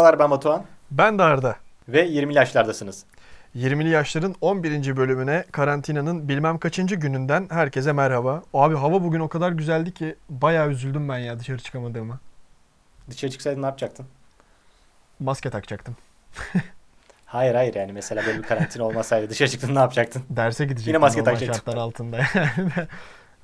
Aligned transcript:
Merhabalar 0.00 0.18
ben 0.18 0.30
Batuhan 0.30 0.64
Ben 0.90 1.18
de 1.18 1.22
Arda. 1.22 1.56
ve 1.88 2.02
20 2.02 2.34
yaşlardasınız. 2.34 3.04
20'li 3.56 3.88
yaşların 3.88 4.34
11. 4.40 4.96
bölümüne 4.96 5.44
karantinanın 5.52 6.28
bilmem 6.28 6.58
kaçıncı 6.58 6.94
gününden 6.94 7.46
herkese 7.50 7.92
merhaba. 7.92 8.42
Abi 8.54 8.76
hava 8.76 9.02
bugün 9.02 9.20
o 9.20 9.28
kadar 9.28 9.52
güzeldi 9.52 9.94
ki 9.94 10.16
bayağı 10.28 10.68
üzüldüm 10.70 11.08
ben 11.08 11.18
ya 11.18 11.38
dışarı 11.38 11.58
çıkamadığıma. 11.58 12.18
Dışarı 13.10 13.30
çıksaydın 13.30 13.62
ne 13.62 13.66
yapacaktın? 13.66 14.06
Maske 15.18 15.50
takacaktım. 15.50 15.96
Hayır 17.26 17.54
hayır 17.54 17.74
yani 17.74 17.92
mesela 17.92 18.26
böyle 18.26 18.38
bir 18.38 18.42
karantina 18.42 18.84
olmasaydı 18.84 19.30
dışarı 19.30 19.48
çıktın 19.48 19.74
ne 19.74 19.78
yapacaktın? 19.78 20.22
Derse 20.30 20.64
gidecektim 20.64 20.90
Yine 20.90 20.98
maske 20.98 21.20
normal 21.20 21.32
takacaktım. 21.32 21.54
şartlar 21.64 21.82
altında. 21.82 22.20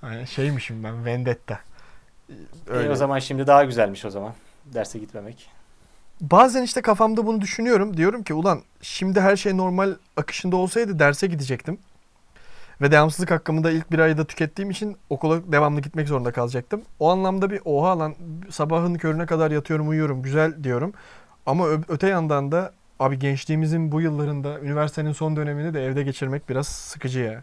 yani 0.03 0.27
şeymişim 0.27 0.85
ben 0.85 1.05
vendetta. 1.05 1.61
İyi 2.75 2.91
o 2.91 2.95
zaman 2.95 3.19
şimdi 3.19 3.47
daha 3.47 3.65
güzelmiş 3.65 4.05
o 4.05 4.11
zaman. 4.11 4.33
Derse 4.65 4.99
gitmemek. 4.99 5.56
Bazen 6.21 6.63
işte 6.63 6.83
kafamda 6.83 7.27
bunu 7.27 7.41
düşünüyorum. 7.41 7.97
Diyorum 7.97 8.23
ki 8.23 8.35
ulan 8.35 8.63
şimdi 8.83 9.21
her 9.21 9.37
şey 9.37 9.57
normal 9.57 9.95
akışında 10.17 10.57
olsaydı 10.57 10.99
derse 10.99 11.27
gidecektim. 11.27 11.79
Ve 12.81 12.93
devamsızlık 12.93 13.31
hakkımı 13.31 13.65
da 13.65 13.71
ilk 13.71 13.91
bir 13.91 13.99
ayda 13.99 14.25
tükettiğim 14.25 14.71
için 14.71 14.97
okula 15.11 15.53
devamlı 15.53 15.81
gitmek 15.81 16.09
zorunda 16.09 16.33
kalacaktım. 16.33 16.83
O 17.01 17.11
anlamda 17.11 17.51
bir 17.51 17.61
oha 17.65 17.99
lan 17.99 18.15
sabahın 18.51 18.95
körüne 18.95 19.27
kadar 19.27 19.51
yatıyorum 19.51 19.89
uyuyorum 19.89 20.23
güzel 20.23 20.65
diyorum. 20.65 20.93
Ama 21.47 21.67
öte 21.89 22.09
yandan 22.09 22.53
da 22.53 22.73
abi 22.99 23.19
gençliğimizin 23.19 23.93
bu 23.93 24.01
yıllarında 24.01 24.61
üniversitenin 24.61 25.13
son 25.13 25.37
dönemini 25.37 25.75
de 25.75 25.85
evde 25.85 26.03
geçirmek 26.03 26.49
biraz 26.49 26.67
sıkıcı 26.67 27.21
ya. 27.21 27.43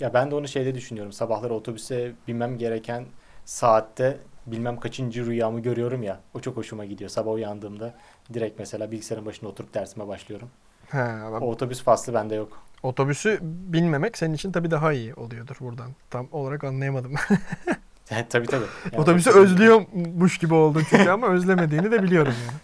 Ya 0.00 0.14
ben 0.14 0.30
de 0.30 0.34
onu 0.34 0.48
şeyde 0.48 0.74
düşünüyorum. 0.74 1.12
Sabahları 1.12 1.54
otobüse 1.54 2.12
binmem 2.28 2.58
gereken 2.58 3.04
saatte 3.44 4.18
bilmem 4.46 4.80
kaçıncı 4.80 5.26
rüyamı 5.26 5.60
görüyorum 5.60 6.02
ya. 6.02 6.20
O 6.34 6.40
çok 6.40 6.56
hoşuma 6.56 6.84
gidiyor. 6.84 7.10
Sabah 7.10 7.32
uyandığımda 7.32 7.94
direkt 8.34 8.58
mesela 8.58 8.90
bilgisayarın 8.90 9.26
başında 9.26 9.50
oturup 9.50 9.74
dersime 9.74 10.08
başlıyorum. 10.08 10.50
He, 10.90 11.02
O 11.40 11.50
otobüs 11.50 11.82
faslı 11.82 12.14
bende 12.14 12.34
yok. 12.34 12.62
otobüsü 12.82 13.38
bilmemek 13.42 14.18
senin 14.18 14.34
için 14.34 14.52
tabii 14.52 14.70
daha 14.70 14.92
iyi 14.92 15.14
oluyordur 15.14 15.56
buradan. 15.60 15.90
Tam 16.10 16.28
olarak 16.32 16.64
anlayamadım. 16.64 17.14
tabii 18.28 18.46
tabii. 18.46 18.64
Yani 18.92 19.02
Otobüsü 19.02 19.30
özlüyormuş 19.30 20.38
gibi 20.38 20.54
oldun 20.54 20.82
çünkü 20.90 21.10
ama 21.10 21.28
özlemediğini 21.28 21.90
de 21.90 22.02
biliyorum 22.02 22.34
yani. 22.46 22.58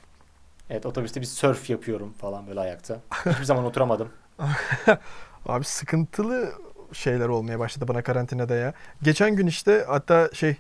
Evet 0.70 0.86
otobüste 0.86 1.20
bir 1.20 1.26
surf 1.26 1.70
yapıyorum 1.70 2.12
falan 2.12 2.46
böyle 2.46 2.60
ayakta. 2.60 3.00
Hiçbir 3.26 3.44
zaman 3.44 3.64
oturamadım. 3.64 4.08
Abi 5.46 5.64
sıkıntılı 5.64 6.52
şeyler 6.92 7.28
olmaya 7.28 7.58
başladı 7.58 7.88
bana 7.88 8.02
karantinada 8.02 8.54
ya. 8.54 8.72
Geçen 9.02 9.36
gün 9.36 9.46
işte 9.46 9.84
hatta 9.88 10.30
şey 10.32 10.56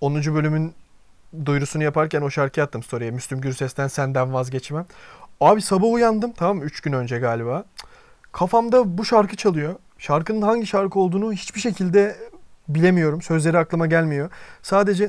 10. 0.00 0.14
bölümün 0.14 0.74
duyurusunu 1.44 1.82
yaparken 1.82 2.22
o 2.22 2.30
şarkı 2.30 2.62
attım 2.62 2.82
story'e. 2.82 3.10
Müslüm 3.10 3.40
Gürses'ten 3.40 3.88
Senden 3.88 4.32
Vazgeçmem. 4.32 4.86
Abi 5.40 5.62
sabah 5.62 5.92
uyandım 5.92 6.32
tamam 6.32 6.62
3 6.62 6.80
gün 6.80 6.92
önce 6.92 7.18
galiba. 7.18 7.64
Kafamda 8.32 8.98
bu 8.98 9.04
şarkı 9.04 9.36
çalıyor. 9.36 9.74
Şarkının 9.98 10.42
hangi 10.42 10.66
şarkı 10.66 10.98
olduğunu 11.00 11.32
hiçbir 11.32 11.60
şekilde 11.60 12.16
bilemiyorum. 12.68 13.22
Sözleri 13.22 13.58
aklıma 13.58 13.86
gelmiyor. 13.86 14.30
Sadece 14.62 15.08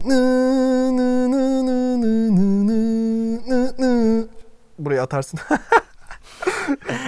buraya 4.79 5.03
atarsın. 5.03 5.39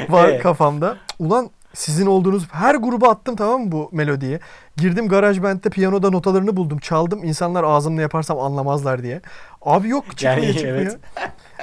Var 0.09 0.39
kafamda. 0.39 0.97
Ulan 1.19 1.49
sizin 1.73 2.05
olduğunuz 2.05 2.47
her 2.51 2.75
gruba 2.75 3.09
attım 3.09 3.35
tamam 3.35 3.61
mı 3.61 3.71
bu 3.71 3.89
melodiyi. 3.91 4.39
Girdim 4.77 5.07
GarageBand'de 5.07 5.69
piyanoda 5.69 6.09
notalarını 6.09 6.57
buldum. 6.57 6.77
Çaldım. 6.79 7.23
İnsanlar 7.23 7.63
ağzımla 7.63 8.01
yaparsam 8.01 8.39
anlamazlar 8.39 9.03
diye. 9.03 9.21
Abi 9.61 9.89
yok 9.89 10.05
çıkmıyor 10.17 10.37
Yani 10.37 10.53
çıkmıyor. 10.53 10.75
evet. 10.77 10.97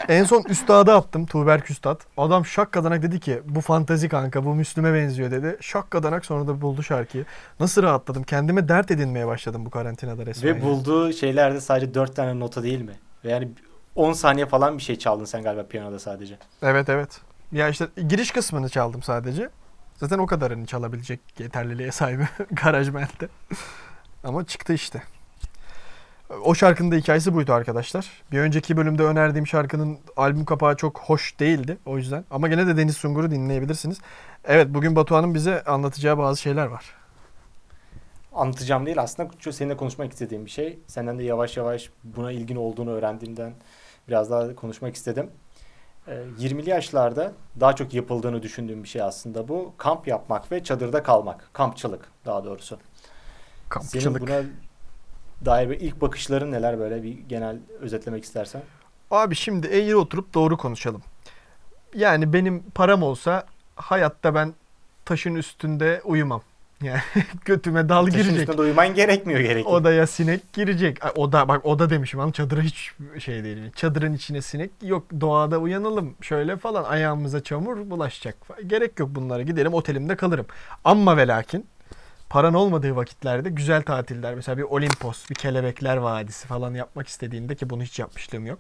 En 0.09 0.25
son 0.25 0.43
Üstad'a 0.49 0.97
attım. 0.97 1.27
Tuğberk 1.27 1.71
Üstad. 1.71 2.01
Adam 2.17 2.47
şak 2.47 2.73
kadanak 2.73 3.03
dedi 3.03 3.21
ki 3.21 3.43
bu 3.45 3.61
fantazi 3.61 4.09
kanka 4.09 4.45
bu 4.45 4.55
Müslüm'e 4.55 4.95
benziyor 4.95 5.31
dedi. 5.31 5.57
Şak 5.61 5.91
kadanak 5.91 6.27
sonra 6.27 6.47
da 6.47 6.61
buldu 6.61 6.83
şarkıyı. 6.83 7.25
Nasıl 7.61 7.83
rahatladım. 7.83 8.23
Kendime 8.23 8.69
dert 8.69 8.91
edinmeye 8.91 9.27
başladım 9.27 9.63
bu 9.67 9.71
karantinada 9.71 10.27
resmen. 10.27 10.55
Ve 10.57 10.63
bulduğu 10.63 11.13
şeylerde 11.13 11.61
sadece 11.61 11.95
4 11.95 12.17
tane 12.17 12.41
nota 12.41 12.63
değil 12.63 12.81
mi? 12.81 12.93
Ve 13.25 13.31
yani 13.31 13.49
10 13.95 14.13
saniye 14.13 14.47
falan 14.47 14.79
bir 14.79 14.83
şey 14.83 14.97
çaldın 14.97 15.25
sen 15.25 15.43
galiba 15.43 15.63
piyanoda 15.67 15.99
sadece. 15.99 16.39
Evet 16.63 16.89
evet. 16.89 17.21
Ya 17.53 17.69
işte 17.69 17.87
giriş 18.09 18.31
kısmını 18.31 18.69
çaldım 18.69 19.03
sadece. 19.03 19.51
Zaten 20.01 20.19
o 20.19 20.27
kadarını 20.27 20.67
çalabilecek 20.67 21.21
yeterliliğe 21.39 21.93
sahibi 21.93 22.29
GarageBand'de. 22.51 23.29
Ama 24.25 24.47
çıktı 24.47 24.73
işte. 24.73 25.03
O 26.45 26.55
şarkının 26.55 26.91
da 26.91 26.97
hikayesi 26.97 27.35
buydu 27.35 27.53
arkadaşlar. 27.53 28.09
Bir 28.33 28.39
önceki 28.39 28.77
bölümde 28.77 29.03
önerdiğim 29.03 29.47
şarkının 29.47 29.99
albüm 30.17 30.45
kapağı 30.45 30.77
çok 30.77 31.01
hoş 31.01 31.41
değildi 31.41 31.79
o 31.87 31.97
yüzden. 31.97 32.25
Ama 32.31 32.49
gene 32.49 32.67
de 32.67 32.77
Deniz 32.77 32.97
Sungur'u 32.97 33.31
dinleyebilirsiniz. 33.31 33.99
Evet 34.45 34.67
bugün 34.71 34.97
Batuhan'ın 34.97 35.35
bize 35.35 35.65
anlatacağı 35.65 36.19
bazı 36.19 36.41
şeyler 36.41 36.67
var. 36.67 36.85
Anlatacağım 38.33 38.87
değil 38.87 39.03
aslında 39.03 39.53
seninle 39.53 39.77
konuşmak 39.77 40.13
istediğim 40.13 40.45
bir 40.45 40.51
şey. 40.51 40.79
Senden 40.87 41.19
de 41.19 41.25
yavaş 41.25 41.57
yavaş 41.57 41.91
buna 42.05 42.33
ilgin 42.33 42.57
olduğunu 42.57 42.91
öğrendiğimden 42.91 43.53
biraz 44.09 44.31
daha 44.31 44.55
konuşmak 44.55 44.95
istedim. 44.95 45.31
Ee, 46.09 46.25
20'li 46.39 46.71
yaşlarda 46.71 47.33
daha 47.61 47.77
çok 47.77 47.95
yapıldığını 47.95 48.43
düşündüğüm 48.43 48.83
bir 48.83 48.89
şey 48.89 49.03
aslında 49.03 49.49
bu. 49.49 49.75
Kamp 49.79 50.09
yapmak 50.09 50.53
ve 50.53 50.65
çadırda 50.65 51.03
kalmak. 51.03 51.51
Kampçılık 51.53 52.09
daha 52.27 52.45
doğrusu. 52.45 52.77
Senin 52.77 53.69
Kampçılık. 53.69 54.21
buna 54.23 54.43
dair 55.45 55.81
ilk 55.81 56.01
bakışların 56.01 56.53
neler 56.53 56.79
böyle 56.79 57.03
bir 57.03 57.19
genel 57.19 57.59
özetlemek 57.81 58.25
istersen? 58.25 58.63
Abi 59.11 59.35
şimdi 59.35 59.67
eğri 59.67 59.97
oturup 59.97 60.35
doğru 60.35 60.57
konuşalım. 60.57 61.03
Yani 61.95 62.33
benim 62.33 62.63
param 62.75 63.03
olsa 63.03 63.47
hayatta 63.77 64.35
ben 64.35 64.55
taşın 65.05 65.35
üstünde 65.35 66.01
uyumam. 66.05 66.43
Yani 66.83 67.01
götüme 67.45 67.89
dal 67.89 68.07
Taşın 68.07 68.23
girecek. 68.23 68.49
de 68.59 68.63
uyuman 68.63 68.95
gerekmiyor 68.95 69.41
gerekli. 69.41 69.69
Odaya 69.69 70.07
sinek 70.07 70.53
girecek. 70.53 71.05
Ay, 71.05 71.13
Oda 71.17 71.49
bak 71.49 71.67
oda 71.67 71.91
demişim 71.91 72.21
ama 72.21 72.33
çadıra 72.33 72.61
hiç 72.61 72.93
şey 73.19 73.45
değil. 73.45 73.73
Çadırın 73.77 74.13
içine 74.13 74.43
sinek 74.43 74.71
yok. 74.83 75.07
Doğada 75.21 75.59
uyanalım 75.59 76.15
şöyle 76.21 76.57
falan 76.57 76.85
ayağımıza 76.85 77.43
çamur 77.43 77.91
bulaşacak. 77.91 78.37
Gerek 78.67 78.99
yok 78.99 79.09
bunlara. 79.13 79.43
Giderim 79.43 79.75
otelimde 79.75 80.17
kalırım. 80.17 80.47
Ama 80.85 81.17
ve 81.17 81.27
lakin 81.27 81.67
paran 82.31 82.55
olmadığı 82.55 82.97
vakitlerde 82.97 83.51
güzel 83.51 83.83
tatiller 83.83 84.35
mesela 84.35 84.59
bir 84.59 84.63
Olimpos, 84.63 85.31
bir 85.31 85.35
Kelebekler 85.35 85.97
Vadisi 85.97 86.47
falan 86.47 86.75
yapmak 86.75 87.09
istediğinde 87.09 87.55
ki 87.55 87.71
bunu 87.71 87.83
hiç 87.83 87.99
yapmışlığım 87.99 88.47
yok. 88.47 88.59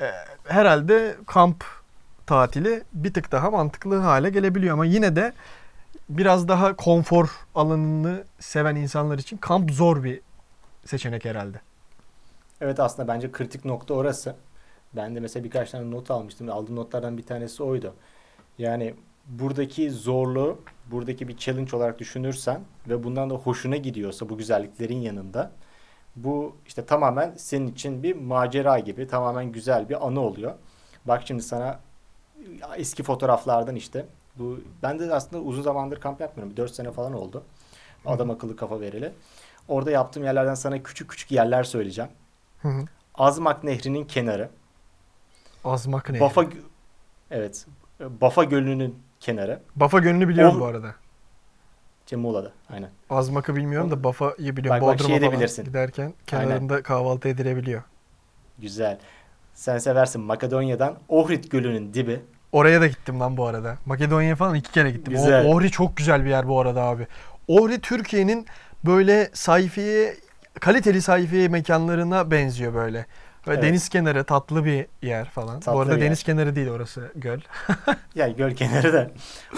Ee, 0.00 0.10
herhalde 0.48 1.16
kamp 1.26 1.64
tatili 2.26 2.82
bir 2.92 3.12
tık 3.12 3.32
daha 3.32 3.50
mantıklı 3.50 3.98
hale 3.98 4.30
gelebiliyor 4.30 4.74
ama 4.74 4.84
yine 4.84 5.16
de 5.16 5.32
biraz 6.18 6.48
daha 6.48 6.76
konfor 6.76 7.46
alanını 7.54 8.24
seven 8.38 8.76
insanlar 8.76 9.18
için 9.18 9.36
kamp 9.36 9.70
zor 9.70 10.04
bir 10.04 10.20
seçenek 10.84 11.24
herhalde. 11.24 11.60
Evet 12.60 12.80
aslında 12.80 13.08
bence 13.08 13.32
kritik 13.32 13.64
nokta 13.64 13.94
orası. 13.94 14.36
Ben 14.96 15.14
de 15.14 15.20
mesela 15.20 15.44
birkaç 15.44 15.70
tane 15.70 15.90
not 15.90 16.10
almıştım. 16.10 16.50
Aldığım 16.50 16.76
notlardan 16.76 17.18
bir 17.18 17.22
tanesi 17.22 17.62
oydu. 17.62 17.94
Yani 18.58 18.94
buradaki 19.26 19.90
zorluğu, 19.90 20.58
buradaki 20.90 21.28
bir 21.28 21.36
challenge 21.36 21.76
olarak 21.76 21.98
düşünürsen 21.98 22.60
ve 22.88 23.04
bundan 23.04 23.30
da 23.30 23.34
hoşuna 23.34 23.76
gidiyorsa 23.76 24.28
bu 24.28 24.38
güzelliklerin 24.38 24.98
yanında 24.98 25.50
bu 26.16 26.56
işte 26.66 26.84
tamamen 26.86 27.34
senin 27.36 27.66
için 27.66 28.02
bir 28.02 28.16
macera 28.16 28.78
gibi 28.78 29.06
tamamen 29.06 29.52
güzel 29.52 29.88
bir 29.88 30.06
anı 30.06 30.20
oluyor. 30.20 30.54
Bak 31.04 31.22
şimdi 31.24 31.42
sana 31.42 31.80
eski 32.76 33.02
fotoğraflardan 33.02 33.76
işte 33.76 34.06
bu 34.38 34.60
ben 34.82 34.98
de 34.98 35.14
aslında 35.14 35.42
uzun 35.42 35.62
zamandır 35.62 36.00
kamp 36.00 36.20
yapmıyorum. 36.20 36.56
4 36.56 36.74
sene 36.74 36.92
falan 36.92 37.12
oldu. 37.12 37.42
Adam 38.06 38.30
akıllı 38.30 38.56
kafa 38.56 38.80
verili. 38.80 39.12
Orada 39.68 39.90
yaptığım 39.90 40.24
yerlerden 40.24 40.54
sana 40.54 40.82
küçük 40.82 41.10
küçük 41.10 41.30
yerler 41.30 41.62
söyleyeceğim. 41.64 42.10
Hı 42.62 42.68
hı. 42.68 42.84
Azmak 43.14 43.64
Nehri'nin 43.64 44.04
kenarı. 44.04 44.50
Azmak 45.64 46.10
ne? 46.10 46.20
Bafa 46.20 46.44
Evet. 47.30 47.66
Bafa 48.00 48.44
Gölü'nün 48.44 48.98
kenarı. 49.20 49.60
Bafa 49.76 49.98
Gölü'nü 49.98 50.28
biliyorum 50.28 50.56
O- 50.56 50.60
bu 50.60 50.64
arada. 50.64 50.94
Şey, 52.06 52.18
Muğla'da. 52.18 52.52
Aynen. 52.70 52.90
Azmak'ı 53.10 53.56
bilmiyorum 53.56 53.90
da 53.90 54.04
Bafa'yı 54.04 54.56
biliyorum. 54.56 54.80
Bak, 54.80 54.88
bak, 54.88 54.94
Bodrum'a 54.98 55.16
de 55.16 55.20
falan 55.20 55.32
bilirsin. 55.38 55.64
giderken 55.64 56.14
kenarında 56.26 56.82
kahvaltı 56.82 57.28
edilebiliyor. 57.28 57.82
Güzel. 58.58 58.98
Sen 59.54 59.78
seversin 59.78 60.22
Makedonya'dan 60.22 60.98
Ohrid 61.08 61.44
Gölü'nün 61.44 61.94
dibi. 61.94 62.20
Oraya 62.52 62.80
da 62.80 62.86
gittim 62.86 63.20
lan 63.20 63.36
bu 63.36 63.46
arada. 63.46 63.76
Makedonya'ya 63.86 64.36
falan 64.36 64.54
iki 64.54 64.72
kere 64.72 64.90
gittim. 64.90 65.14
O- 65.14 65.16
Güzel. 65.16 65.46
Ohri 65.46 65.70
çok 65.70 65.96
güzel 65.96 66.24
bir 66.24 66.30
yer 66.30 66.48
bu 66.48 66.60
arada 66.60 66.82
abi. 66.82 67.06
Ohri 67.48 67.80
Türkiye'nin 67.80 68.46
böyle 68.86 69.30
sayfiye 69.32 70.16
kaliteli 70.60 71.02
sayfiye 71.02 71.48
mekanlarına 71.48 72.30
benziyor 72.30 72.74
böyle. 72.74 73.06
Böyle 73.46 73.58
Evet. 73.60 73.68
deniz 73.68 73.88
kenarı 73.88 74.24
tatlı 74.24 74.64
bir 74.64 74.86
yer 75.02 75.24
falan. 75.30 75.60
Tatlı 75.60 75.78
bu 75.78 75.80
arada 75.80 76.00
deniz 76.00 76.18
yer. 76.18 76.24
kenarı 76.26 76.56
değil 76.56 76.68
orası 76.68 77.12
göl. 77.14 77.40
Yani 78.14 78.36
göl 78.36 78.54
kenarı 78.54 78.92
da. 78.92 79.10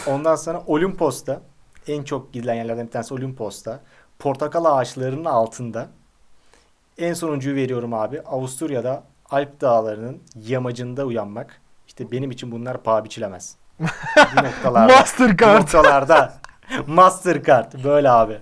Ondan 0.06 0.36
sonra 0.36 0.62
Olimpos'ta 0.66 1.42
en 1.88 2.02
çok 2.02 2.32
gidilen 2.32 2.54
yerlerden 2.54 2.86
bir 2.86 2.90
tanesi 2.92 3.14
Olimpos'ta. 3.14 3.80
Portakal 4.18 4.64
ağaçlarının 4.64 5.24
altında. 5.24 5.88
En 6.98 7.14
sonuncuyu 7.14 7.56
veriyorum 7.56 7.94
abi. 7.94 8.20
Avusturya'da 8.20 9.02
Alp 9.30 9.60
dağlarının 9.60 10.22
yamacında 10.46 11.04
uyanmak. 11.04 11.60
İşte 11.94 12.12
benim 12.12 12.30
için 12.30 12.52
bunlar 12.52 12.82
paha 12.82 13.04
biçilemez. 13.04 13.56
Bu 13.80 14.44
noktalarda. 14.44 14.96
Mastercard. 14.96 15.60
noktalarda. 15.60 16.34
Mastercard. 16.86 17.84
Böyle 17.84 18.10
abi. 18.10 18.38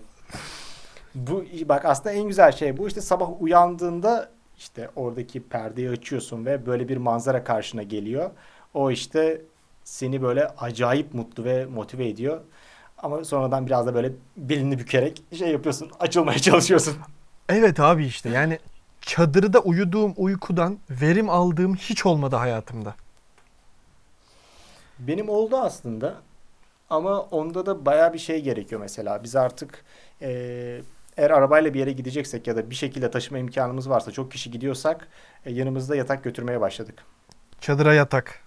Bu 1.15 1.45
bak 1.69 1.85
aslında 1.85 2.13
en 2.13 2.23
güzel 2.23 2.53
şey 2.53 2.77
bu. 2.77 2.89
İşte 2.89 3.01
sabah 3.01 3.29
uyandığında 3.41 4.29
işte 4.59 4.91
oradaki 4.97 5.43
perdeyi 5.43 5.91
açıyorsun 5.91 6.47
ve 6.47 6.67
böyle 6.67 6.89
bir 6.89 6.97
manzara 6.97 7.45
karşına 7.45 7.83
geliyor. 7.83 8.31
O 8.75 8.91
işte 8.91 9.43
seni 9.85 10.23
böyle 10.23 10.49
acayip 10.49 11.15
mutlu 11.15 11.45
ve 11.45 11.67
motive 11.67 12.09
ediyor. 12.09 12.41
Ama 12.99 13.25
sonradan 13.25 13.67
biraz 13.67 13.87
da 13.87 13.95
böyle 13.95 14.13
belini 14.37 14.79
bükerek 14.79 15.23
şey 15.39 15.51
yapıyorsun. 15.51 15.91
Açılmaya 16.01 16.39
çalışıyorsun. 16.39 16.97
Evet 17.49 17.81
abi 17.81 18.07
işte 18.07 18.29
yani 18.29 18.59
çadırda 19.01 19.59
uyuduğum 19.59 20.15
uykudan 20.17 20.79
verim 20.91 21.31
aldığım 21.31 21.75
hiç 21.75 22.07
olmadı 22.07 22.37
hayatımda. 22.37 22.95
Benim 24.99 25.29
oldu 25.29 25.57
aslında. 25.57 26.15
Ama 26.91 27.21
onda 27.21 27.67
da 27.67 27.87
baya 27.87 28.13
bir 28.13 28.19
şey 28.19 28.43
gerekiyor 28.43 28.81
mesela. 28.81 29.23
Biz 29.23 29.37
artık 29.37 29.85
eee, 30.21 30.83
eğer 31.17 31.31
arabayla 31.31 31.75
bir 31.75 31.79
yere 31.79 31.93
gideceksek 31.93 32.47
ya 32.47 32.57
da 32.57 32.71
bir 32.71 32.75
şekilde 32.75 33.11
taşıma 33.11 33.39
imkanımız 33.39 33.91
varsa 33.91 34.11
çok 34.11 34.33
kişi 34.33 34.51
gidiyorsak 34.51 35.09
e, 35.47 35.53
yanımızda 35.53 35.97
yatak 35.97 36.25
götürmeye 36.25 36.61
başladık. 36.61 37.05
Çadıra 37.61 37.95
yatak. 37.95 38.41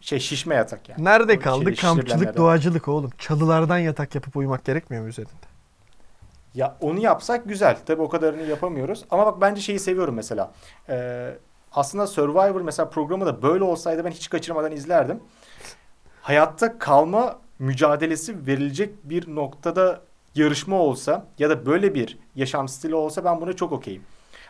Şey 0.00 0.18
şişme 0.20 0.54
yatak 0.54 0.88
yani. 0.88 1.04
Nerede 1.04 1.36
O 1.38 1.40
kaldı? 1.40 1.64
şey, 1.64 1.74
Kampçılık, 1.74 2.06
şişirilenlerden. 2.08 2.42
doğacılık 2.42 2.88
oğlum. 2.88 3.10
Çalılardan 3.18 3.78
yatak 3.78 4.14
yapıp 4.14 4.36
uyumak 4.36 4.64
gerekmiyor 4.64 5.02
mu 5.02 5.08
üzerinde? 5.08 5.32
Ya 6.54 6.76
onu 6.80 7.00
yapsak 7.00 7.48
güzel. 7.48 7.78
Tabii 7.86 8.02
o 8.02 8.08
kadarını 8.08 8.42
yapamıyoruz. 8.42 9.04
Ama 9.10 9.26
bak 9.26 9.40
bence 9.40 9.60
şeyi 9.60 9.78
seviyorum 9.78 10.14
mesela. 10.14 10.52
Ee, 10.88 11.34
aslında 11.72 12.06
Survivor 12.06 12.60
mesela 12.60 12.90
programı 12.90 13.26
da 13.26 13.42
böyle 13.42 13.64
olsaydı 13.64 14.04
ben 14.04 14.10
hiç 14.10 14.30
kaçırmadan 14.30 14.72
izlerdim. 14.72 15.20
Hayatta 16.22 16.78
kalma 16.78 17.38
mücadelesi 17.58 18.46
verilecek 18.46 18.94
bir 19.04 19.34
noktada 19.34 20.00
yarışma 20.34 20.76
olsa 20.76 21.26
ya 21.38 21.50
da 21.50 21.66
böyle 21.66 21.94
bir 21.94 22.18
yaşam 22.34 22.68
stili 22.68 22.94
olsa 22.94 23.24
ben 23.24 23.40
buna 23.40 23.52
çok 23.52 23.72
okeyim. 23.72 24.02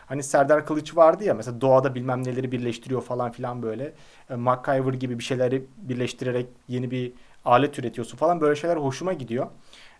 Hani 0.05 0.23
Serdar 0.23 0.65
Kılıç 0.65 0.95
vardı 0.97 1.23
ya 1.23 1.33
mesela 1.33 1.61
doğada 1.61 1.95
bilmem 1.95 2.23
neleri 2.23 2.51
birleştiriyor 2.51 3.01
falan 3.01 3.31
filan 3.31 3.63
böyle. 3.63 3.93
E, 4.29 4.35
MacGyver 4.35 4.93
gibi 4.93 5.19
bir 5.19 5.23
şeyleri 5.23 5.65
birleştirerek 5.77 6.47
yeni 6.67 6.91
bir 6.91 7.13
alet 7.45 7.79
üretiyorsun 7.79 8.17
falan 8.17 8.41
böyle 8.41 8.55
şeyler 8.55 8.77
hoşuma 8.77 9.13
gidiyor. 9.13 9.47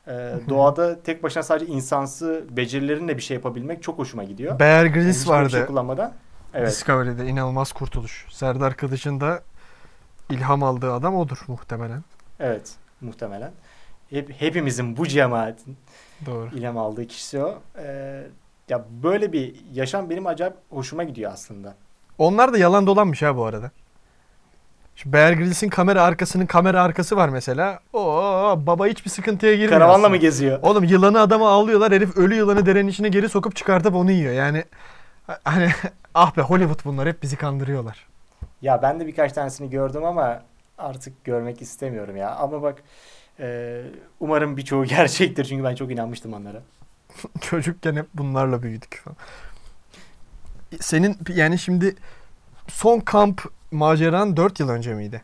E, 0.08 0.34
doğada 0.50 1.02
tek 1.02 1.24
başına 1.24 1.44
sadece 1.44 1.66
insansı 1.66 2.44
becerilerinle 2.50 3.18
bir 3.18 3.22
şey 3.22 3.36
yapabilmek 3.36 3.84
çok 3.84 3.98
hoşuma 3.98 4.24
gidiyor. 4.24 4.60
Bear 4.60 4.86
Grylls 4.86 5.20
bir 5.20 5.26
şey 5.26 5.34
vardı 5.34 5.66
kullanmadan. 5.68 6.14
Evet. 6.54 6.68
Discovery'de 6.70 7.28
inanılmaz 7.28 7.72
kurtuluş. 7.72 8.26
Serdar 8.30 8.78
Kılıç'ın 8.78 9.22
da 9.22 9.42
ilham 10.30 10.64
aldığı 10.64 10.94
adam 10.94 11.16
odur 11.16 11.38
muhtemelen. 11.48 12.04
Evet. 12.40 12.72
Muhtemelen. 13.02 13.52
Hep, 14.10 14.42
hepimizin 14.42 14.98
bu 14.98 15.08
cemaatin 15.08 15.78
Doğru. 16.26 16.50
ilham 16.56 16.78
aldığı 16.78 17.08
kişisi 17.08 17.44
o. 17.44 17.60
E, 17.78 18.24
ya 18.70 18.86
böyle 19.04 19.32
bir 19.34 19.56
yaşam 19.74 20.10
benim 20.10 20.28
acayip 20.28 20.56
hoşuma 20.70 21.04
gidiyor 21.04 21.32
aslında. 21.34 21.76
Onlar 22.18 22.54
da 22.54 22.58
yalan 22.58 22.88
dolanmış 22.88 23.22
ha 23.22 23.38
bu 23.38 23.46
arada. 23.46 23.72
Şu 24.96 25.14
Bear 25.14 25.34
Grylls'in 25.34 25.70
kamera 25.70 26.04
arkasının 26.04 26.46
kamera 26.46 26.84
arkası 26.84 27.16
var 27.16 27.30
mesela. 27.30 27.80
Oo 27.94 28.60
baba 28.66 28.88
hiçbir 28.88 29.10
sıkıntıya 29.10 29.52
girmiyor. 29.52 29.72
Karavanla 29.72 29.94
aslında. 29.94 30.10
mı 30.10 30.18
geziyor? 30.18 30.60
Oğlum 30.62 30.84
yılanı 30.84 31.22
adama 31.22 31.50
avlıyorlar. 31.50 31.92
Herif 31.92 32.18
ölü 32.18 32.36
yılanı 32.36 32.66
derenin 32.66 32.90
içine 32.90 33.10
geri 33.10 33.30
sokup 33.30 33.56
çıkartıp 33.56 33.96
onu 33.96 34.12
yiyor. 34.12 34.34
Yani 34.34 34.64
hani 35.44 35.72
ah 36.14 36.38
be 36.38 36.42
Hollywood 36.42 36.86
bunlar 36.86 37.08
hep 37.08 37.24
bizi 37.24 37.36
kandırıyorlar. 37.36 38.08
Ya 38.62 38.82
ben 38.82 39.00
de 39.00 39.08
birkaç 39.08 39.34
tanesini 39.34 39.70
gördüm 39.70 40.06
ama 40.06 40.44
artık 40.78 41.24
görmek 41.24 41.62
istemiyorum 41.62 42.18
ya. 42.18 42.36
Ama 42.36 42.62
bak 42.62 42.84
e, 43.40 43.82
umarım 44.20 44.58
birçoğu 44.58 44.86
gerçektir 44.98 45.46
çünkü 45.46 45.64
ben 45.64 45.76
çok 45.76 45.92
inanmıştım 45.92 46.34
onlara. 46.34 46.62
Çocukken 47.42 47.96
hep 47.96 48.08
bunlarla 48.14 48.64
büyüdük. 48.64 49.04
Senin 50.80 51.18
yani 51.30 51.60
şimdi 51.60 51.96
son 52.68 53.00
kamp 53.00 53.42
maceran 53.72 54.38
4 54.38 54.60
yıl 54.60 54.70
önce 54.70 54.94
miydi? 54.94 55.22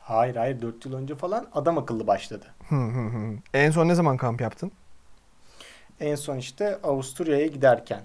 Hayır 0.00 0.36
hayır 0.36 0.62
4 0.62 0.86
yıl 0.86 0.94
önce 0.94 1.14
falan 1.14 1.46
adam 1.54 1.78
akıllı 1.78 2.06
başladı. 2.06 2.46
Hı 2.68 2.76
hı 2.76 3.06
hı. 3.06 3.36
En 3.54 3.70
son 3.70 3.88
ne 3.88 3.94
zaman 3.94 4.16
kamp 4.16 4.40
yaptın? 4.40 4.72
En 6.00 6.14
son 6.14 6.36
işte 6.36 6.78
Avusturya'ya 6.82 7.46
giderken 7.46 8.00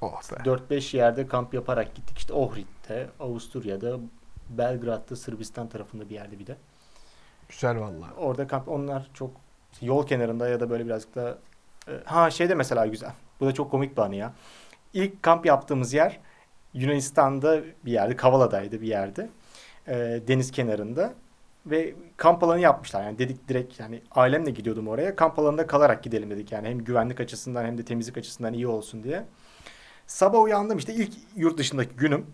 Oh 0.00 0.20
be. 0.32 0.50
4-5 0.50 0.96
yerde 0.96 1.26
kamp 1.26 1.54
yaparak 1.54 1.94
gittik. 1.94 2.18
İşte 2.18 2.32
Ohrid'de, 2.32 3.08
Avusturya'da, 3.20 3.98
Belgrad'da, 4.48 5.16
Sırbistan 5.16 5.68
tarafında 5.68 6.08
bir 6.08 6.14
yerde 6.14 6.38
bir 6.38 6.46
de. 6.46 6.56
Güzel 7.48 7.80
vallahi. 7.80 8.14
Orada 8.16 8.46
kamp 8.46 8.68
onlar 8.68 9.10
çok 9.14 9.30
yol 9.80 10.06
kenarında 10.06 10.48
ya 10.48 10.60
da 10.60 10.70
böyle 10.70 10.86
birazcık 10.86 11.14
da 11.14 11.38
e, 11.88 11.92
ha 12.04 12.30
şey 12.30 12.48
de 12.48 12.54
mesela 12.54 12.86
güzel. 12.86 13.12
Bu 13.40 13.46
da 13.46 13.52
çok 13.54 13.70
komik 13.70 13.96
bir 13.96 14.02
anı 14.02 14.16
ya. 14.16 14.32
İlk 14.94 15.22
kamp 15.22 15.46
yaptığımız 15.46 15.92
yer 15.92 16.20
Yunanistan'da 16.74 17.60
bir 17.84 17.92
yerde, 17.92 18.16
Kavala'daydı 18.16 18.80
bir 18.80 18.86
yerde. 18.86 19.28
E, 19.88 19.94
deniz 20.28 20.50
kenarında 20.50 21.14
ve 21.66 21.94
kamp 22.16 22.42
alanı 22.42 22.60
yapmışlar. 22.60 23.04
Yani 23.04 23.18
dedik 23.18 23.48
direkt 23.48 23.80
yani 23.80 24.02
ailemle 24.10 24.50
gidiyordum 24.50 24.88
oraya. 24.88 25.16
Kamp 25.16 25.38
alanında 25.38 25.66
kalarak 25.66 26.02
gidelim 26.02 26.30
dedik 26.30 26.52
yani 26.52 26.68
hem 26.68 26.78
güvenlik 26.78 27.20
açısından 27.20 27.64
hem 27.64 27.78
de 27.78 27.84
temizlik 27.84 28.18
açısından 28.18 28.52
iyi 28.52 28.66
olsun 28.66 29.02
diye. 29.02 29.24
Sabah 30.10 30.42
uyandım 30.42 30.78
işte 30.78 30.94
ilk 30.94 31.12
yurt 31.36 31.58
dışındaki 31.58 31.96
günüm. 31.96 32.26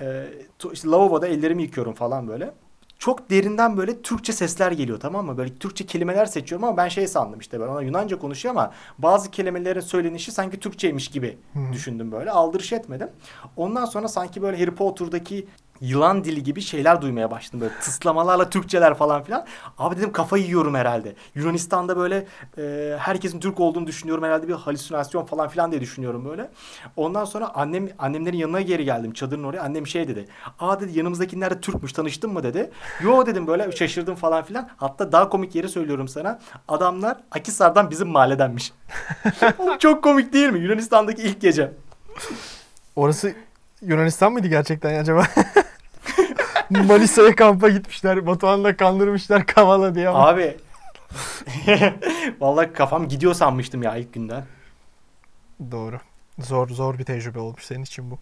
E, 0.00 0.26
tu- 0.58 0.72
işte 0.72 0.88
lavaboda 0.88 1.26
ellerimi 1.26 1.62
yıkıyorum 1.62 1.94
falan 1.94 2.28
böyle 2.28 2.54
çok 2.98 3.30
derinden 3.30 3.76
böyle 3.76 4.02
Türkçe 4.02 4.32
sesler 4.32 4.72
geliyor 4.72 5.00
tamam 5.00 5.26
mı? 5.26 5.36
Böyle 5.38 5.54
Türkçe 5.54 5.86
kelimeler 5.86 6.26
seçiyorum 6.26 6.64
ama 6.64 6.76
ben 6.76 6.88
şey 6.88 7.06
sandım 7.08 7.40
işte 7.40 7.60
ben 7.60 7.66
ona 7.66 7.82
Yunanca 7.82 8.18
konuşuyor 8.18 8.54
ama 8.54 8.72
bazı 8.98 9.30
kelimelerin 9.30 9.80
söylenişi 9.80 10.32
sanki 10.32 10.60
Türkçeymiş 10.60 11.08
gibi 11.08 11.38
Hı. 11.52 11.72
düşündüm 11.72 12.12
böyle. 12.12 12.30
Aldırış 12.30 12.72
etmedim. 12.72 13.10
Ondan 13.56 13.84
sonra 13.84 14.08
sanki 14.08 14.42
böyle 14.42 14.58
Harry 14.58 14.74
Potter'daki 14.74 15.46
yılan 15.80 16.24
dili 16.24 16.42
gibi 16.42 16.60
şeyler 16.60 17.02
duymaya 17.02 17.30
başladım. 17.30 17.60
Böyle 17.60 17.74
tıslamalarla 17.80 18.50
Türkçeler 18.50 18.94
falan 18.94 19.22
filan. 19.22 19.46
Abi 19.78 19.96
dedim 19.96 20.12
kafayı 20.12 20.44
yiyorum 20.44 20.74
herhalde. 20.74 21.14
Yunanistan'da 21.34 21.96
böyle 21.96 22.26
e, 22.58 22.96
herkesin 22.98 23.40
Türk 23.40 23.60
olduğunu 23.60 23.86
düşünüyorum. 23.86 24.24
Herhalde 24.24 24.48
bir 24.48 24.52
halüsinasyon 24.52 25.24
falan 25.24 25.48
filan 25.48 25.70
diye 25.70 25.80
düşünüyorum 25.80 26.24
böyle. 26.24 26.50
Ondan 26.96 27.24
sonra 27.24 27.54
annem 27.54 27.88
annemlerin 27.98 28.38
yanına 28.38 28.60
geri 28.60 28.84
geldim 28.84 29.12
çadırın 29.12 29.44
oraya. 29.44 29.60
Annem 29.60 29.86
şey 29.86 30.08
dedi. 30.08 30.26
Aa 30.58 30.80
dedi 30.80 30.98
yanımızdakiler 30.98 31.50
de 31.50 31.60
Türkmüş 31.60 31.92
tanıştın 31.92 32.32
mı 32.32 32.42
dedi. 32.42 32.70
Yo 33.02 33.26
dedim 33.26 33.46
böyle 33.46 33.72
şaşırdım 33.72 34.14
falan 34.14 34.44
filan. 34.44 34.68
Hatta 34.76 35.12
daha 35.12 35.28
komik 35.28 35.54
yeri 35.54 35.68
söylüyorum 35.68 36.08
sana. 36.08 36.38
Adamlar 36.68 37.16
Akisar'dan 37.30 37.90
bizim 37.90 38.08
mahalledenmiş. 38.08 38.72
Çok 39.78 40.04
komik 40.04 40.32
değil 40.32 40.50
mi? 40.50 40.58
Yunanistan'daki 40.58 41.22
ilk 41.22 41.40
gece. 41.40 41.72
Orası 42.96 43.34
Yunanistan 43.82 44.32
mıydı 44.32 44.46
gerçekten 44.48 45.00
acaba? 45.00 45.26
Manisa'ya 46.70 47.34
kampa 47.34 47.68
gitmişler. 47.68 48.26
Batuhan'la 48.26 48.76
kandırmışlar 48.76 49.46
Kavala 49.46 49.94
diye 49.94 50.08
ama. 50.08 50.28
Abi 50.28 50.56
vallahi 52.40 52.72
kafam 52.72 53.08
gidiyor 53.08 53.34
sanmıştım 53.34 53.82
ya 53.82 53.96
ilk 53.96 54.12
günden. 54.12 54.44
Doğru. 55.70 55.96
Zor 56.38 56.68
zor 56.68 56.98
bir 56.98 57.04
tecrübe 57.04 57.38
olmuş 57.38 57.64
senin 57.64 57.82
için 57.82 58.10
bu. 58.10 58.18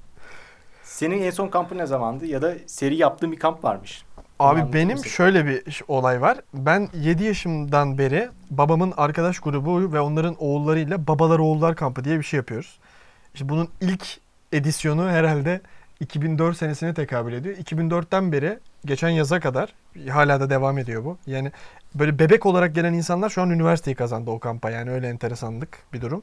Senin 0.83 1.23
en 1.23 1.31
son 1.31 1.49
kampın 1.49 1.78
ne 1.78 1.87
zamandı? 1.87 2.26
Ya 2.26 2.43
da 2.43 2.55
seri 2.67 2.97
yaptığın 2.97 3.33
bir 3.33 3.38
kamp 3.38 3.64
varmış. 3.64 4.05
Abi 4.38 4.61
anlatır 4.61 4.73
benim 4.73 5.05
şöyle 5.05 5.47
bir 5.47 5.83
olay 5.88 6.21
var. 6.21 6.38
Ben 6.55 6.88
7 6.95 7.25
yaşımdan 7.25 7.99
beri 7.99 8.28
babamın 8.50 8.95
arkadaş 8.97 9.40
grubu 9.40 9.93
ve 9.93 10.00
onların 10.00 10.37
oğullarıyla 10.38 11.07
babalar 11.07 11.38
oğullar 11.38 11.76
kampı 11.76 12.05
diye 12.05 12.19
bir 12.19 12.23
şey 12.25 12.37
yapıyoruz. 12.37 12.78
İşte 13.35 13.49
bunun 13.49 13.69
ilk 13.81 14.21
edisyonu 14.52 15.11
herhalde 15.11 15.61
2004 16.00 16.57
senesine 16.57 16.95
tekabül 16.95 17.33
ediyor. 17.33 17.57
2004'ten 17.57 18.33
beri 18.33 18.59
geçen 18.85 19.09
yaza 19.09 19.40
kadar 19.40 19.75
hala 20.09 20.40
da 20.40 20.50
devam 20.50 20.78
ediyor 20.78 21.05
bu. 21.05 21.19
Yani 21.26 21.52
böyle 21.95 22.19
bebek 22.19 22.47
olarak 22.47 22.75
gelen 22.75 22.93
insanlar 22.93 23.31
şu 23.31 23.43
an 23.43 23.50
üniversiteyi 23.50 23.95
kazandı 23.95 24.31
o 24.31 24.38
kampa. 24.38 24.71
Yani 24.71 24.90
öyle 24.90 25.09
enteresanlık 25.09 25.78
bir 25.93 26.00
durum. 26.00 26.23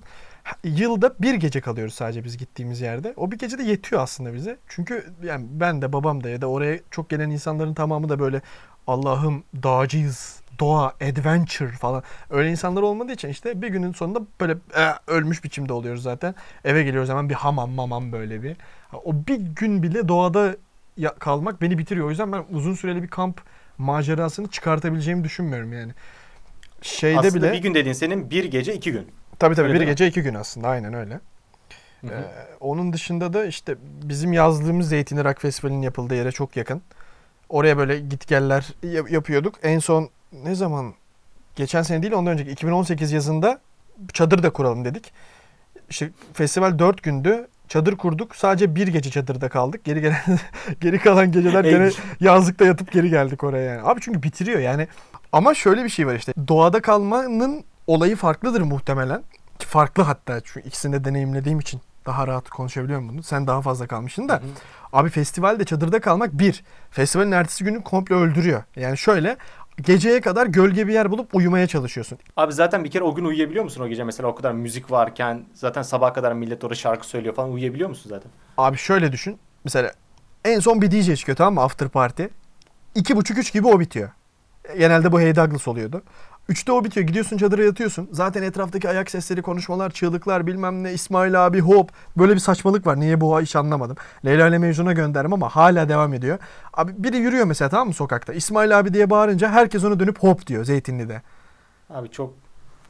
Yılda 0.63 1.13
bir 1.19 1.33
gece 1.33 1.61
kalıyoruz 1.61 1.93
sadece 1.93 2.23
biz 2.23 2.37
gittiğimiz 2.37 2.81
yerde. 2.81 3.13
O 3.17 3.31
bir 3.31 3.37
gece 3.37 3.57
de 3.57 3.63
yetiyor 3.63 4.01
aslında 4.01 4.33
bize. 4.33 4.57
Çünkü 4.67 5.05
yani 5.23 5.45
ben 5.49 5.81
de 5.81 5.93
babam 5.93 6.23
da 6.23 6.29
ya 6.29 6.41
da 6.41 6.47
oraya 6.47 6.79
çok 6.91 7.09
gelen 7.09 7.29
insanların 7.29 7.73
tamamı 7.73 8.09
da 8.09 8.19
böyle 8.19 8.41
Allah'ım 8.87 9.43
dağcıyız, 9.63 10.41
doğa, 10.59 10.87
adventure 10.87 11.71
falan. 11.71 12.03
Öyle 12.29 12.51
insanlar 12.51 12.81
olmadığı 12.81 13.11
için 13.11 13.29
işte 13.29 13.61
bir 13.61 13.67
günün 13.67 13.91
sonunda 13.91 14.21
böyle 14.41 14.53
e, 14.53 14.93
ölmüş 15.07 15.43
biçimde 15.43 15.73
oluyoruz 15.73 16.03
zaten. 16.03 16.35
Eve 16.63 16.83
geliyoruz 16.83 17.09
hemen 17.09 17.29
bir 17.29 17.35
hamam 17.35 17.71
mamam 17.71 18.11
böyle 18.11 18.43
bir. 18.43 18.57
O 18.93 19.13
bir 19.27 19.35
gün 19.39 19.83
bile 19.83 20.07
doğada 20.07 20.55
kalmak 21.19 21.61
beni 21.61 21.77
bitiriyor. 21.77 22.07
O 22.07 22.09
yüzden 22.09 22.31
ben 22.31 22.45
uzun 22.51 22.73
süreli 22.73 23.03
bir 23.03 23.07
kamp 23.07 23.41
macerasını 23.77 24.47
çıkartabileceğimi 24.47 25.23
düşünmüyorum 25.23 25.73
yani. 25.73 25.91
Şeyde 26.81 27.19
Aslında 27.19 27.35
bile 27.35 27.53
bir 27.53 27.57
gün 27.57 27.73
dediğin 27.73 27.93
senin 27.93 28.29
bir 28.29 28.45
gece 28.45 28.73
iki 28.73 28.91
gün. 28.91 29.07
tabii 29.39 29.55
tabii 29.55 29.67
öyle 29.67 29.79
bir 29.81 29.85
gece 29.85 30.07
iki 30.07 30.21
gün 30.21 30.33
aslında 30.33 30.67
aynen 30.67 30.93
öyle. 30.93 31.19
Hı 32.01 32.07
hı. 32.07 32.11
Ee, 32.11 32.23
onun 32.59 32.93
dışında 32.93 33.33
da 33.33 33.45
işte 33.45 33.75
bizim 34.03 34.33
yazdığımız 34.33 34.89
Zeytinli 34.89 35.23
Rock 35.23 35.41
Festivali'nin 35.41 35.81
yapıldığı 35.81 36.15
yere 36.15 36.31
çok 36.31 36.57
yakın. 36.57 36.81
Oraya 37.49 37.77
böyle 37.77 37.99
git 37.99 38.27
geller 38.27 38.67
yap- 38.83 39.11
yapıyorduk. 39.11 39.55
En 39.63 39.79
son 39.79 40.09
ne 40.43 40.55
zaman? 40.55 40.93
Geçen 41.55 41.81
sene 41.81 42.01
değil 42.01 42.13
ondan 42.13 42.33
önceki 42.33 42.51
2018 42.51 43.11
yazında 43.11 43.59
çadır 44.13 44.43
da 44.43 44.49
kuralım 44.49 44.85
dedik. 44.85 45.13
İşte 45.89 46.09
festival 46.33 46.79
4 46.79 47.03
gündü. 47.03 47.47
Çadır 47.69 47.95
kurduk. 47.95 48.35
Sadece 48.35 48.75
bir 48.75 48.87
gece 48.87 49.09
çadırda 49.09 49.49
kaldık. 49.49 49.83
Geri 49.83 50.01
gelen 50.01 50.21
geri 50.81 50.99
kalan 50.99 51.31
geceler 51.31 51.63
gene 51.63 51.89
yazlıkta 52.19 52.65
yatıp 52.65 52.91
geri 52.91 53.09
geldik 53.09 53.43
oraya 53.43 53.73
yani. 53.73 53.81
Abi 53.83 54.01
çünkü 54.01 54.23
bitiriyor 54.23 54.59
yani. 54.59 54.87
Ama 55.31 55.53
şöyle 55.53 55.83
bir 55.83 55.89
şey 55.89 56.07
var 56.07 56.15
işte. 56.15 56.33
Doğada 56.47 56.81
kalmanın 56.81 57.63
olayı 57.87 58.15
farklıdır 58.15 58.61
muhtemelen. 58.61 59.23
Ki 59.59 59.67
Farklı 59.67 60.03
hatta 60.03 60.41
çünkü 60.43 60.67
ikisini 60.67 60.93
de 60.93 61.03
deneyimlediğim 61.03 61.59
için 61.59 61.81
daha 62.05 62.27
rahat 62.27 62.49
konuşabiliyorum 62.49 63.09
bunu. 63.09 63.23
Sen 63.23 63.47
daha 63.47 63.61
fazla 63.61 63.87
kalmışsın 63.87 64.29
da. 64.29 64.33
Hı 64.33 64.37
hı. 64.37 64.49
Abi 64.93 65.09
festivalde 65.09 65.65
çadırda 65.65 66.01
kalmak 66.01 66.33
bir. 66.33 66.63
Festivalin 66.91 67.31
ertesi 67.31 67.63
günü 67.63 67.83
komple 67.83 68.15
öldürüyor. 68.15 68.63
Yani 68.75 68.97
şöyle 68.97 69.37
geceye 69.81 70.21
kadar 70.21 70.47
gölge 70.47 70.87
bir 70.87 70.93
yer 70.93 71.11
bulup 71.11 71.35
uyumaya 71.35 71.67
çalışıyorsun. 71.67 72.17
Abi 72.37 72.53
zaten 72.53 72.83
bir 72.83 72.91
kere 72.91 73.03
o 73.03 73.15
gün 73.15 73.25
uyuyabiliyor 73.25 73.63
musun 73.63 73.81
o 73.81 73.87
gece 73.87 74.03
mesela 74.03 74.29
o 74.29 74.35
kadar 74.35 74.51
müzik 74.51 74.91
varken 74.91 75.45
zaten 75.53 75.81
sabaha 75.81 76.13
kadar 76.13 76.33
millet 76.33 76.63
orada 76.63 76.75
şarkı 76.75 77.07
söylüyor 77.07 77.35
falan 77.35 77.51
uyuyabiliyor 77.51 77.89
musun 77.89 78.09
zaten? 78.09 78.31
Abi 78.57 78.77
şöyle 78.77 79.11
düşün. 79.11 79.37
Mesela 79.63 79.91
en 80.45 80.59
son 80.59 80.81
bir 80.81 80.91
DJ 80.91 81.15
çıkıyor 81.15 81.35
tamam 81.35 81.53
mı 81.53 81.61
after 81.61 81.89
party. 81.89 82.23
İki 82.95 83.15
buçuk 83.15 83.37
üç 83.37 83.53
gibi 83.53 83.67
o 83.67 83.79
bitiyor. 83.79 84.09
Genelde 84.77 85.11
bu 85.11 85.21
Hey 85.21 85.35
Douglas 85.35 85.67
oluyordu. 85.67 86.03
Üçte 86.49 86.71
o 86.71 86.83
bitiyor. 86.83 87.07
Gidiyorsun 87.07 87.37
çadıra 87.37 87.63
yatıyorsun. 87.63 88.09
Zaten 88.11 88.43
etraftaki 88.43 88.89
ayak 88.89 89.11
sesleri, 89.11 89.41
konuşmalar, 89.41 89.89
çığlıklar 89.91 90.47
bilmem 90.47 90.83
ne. 90.83 90.93
İsmail 90.93 91.45
abi 91.45 91.59
hop. 91.59 91.89
Böyle 92.17 92.33
bir 92.33 92.39
saçmalık 92.39 92.87
var. 92.87 92.99
Niye 92.99 93.21
bu 93.21 93.41
hiç 93.41 93.55
anlamadım. 93.55 93.97
Leyla 94.25 94.47
ile 94.47 94.57
Mecnun'a 94.57 94.93
gönderdim 94.93 95.33
ama 95.33 95.49
hala 95.49 95.89
devam 95.89 96.13
ediyor. 96.13 96.37
Abi 96.73 96.91
biri 96.97 97.17
yürüyor 97.17 97.45
mesela 97.45 97.69
tamam 97.69 97.87
mı 97.87 97.93
sokakta. 97.93 98.33
İsmail 98.33 98.79
abi 98.79 98.93
diye 98.93 99.09
bağırınca 99.09 99.49
herkes 99.49 99.83
ona 99.83 99.99
dönüp 99.99 100.19
hop 100.19 100.47
diyor 100.47 100.63
Zeytinli'de. 100.65 101.21
Abi 101.89 102.09
çok 102.11 102.33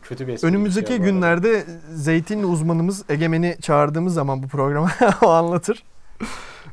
kötü 0.03 0.27
bir 0.27 0.33
espri 0.33 0.47
Önümüzdeki 0.47 0.93
arada. 0.93 1.05
günlerde 1.05 1.65
Zeytinli 1.93 2.45
uzmanımız 2.45 3.03
Egemen'i 3.09 3.57
çağırdığımız 3.61 4.13
zaman 4.13 4.43
bu 4.43 4.47
programa 4.47 4.89
o 5.21 5.29
anlatır. 5.29 5.83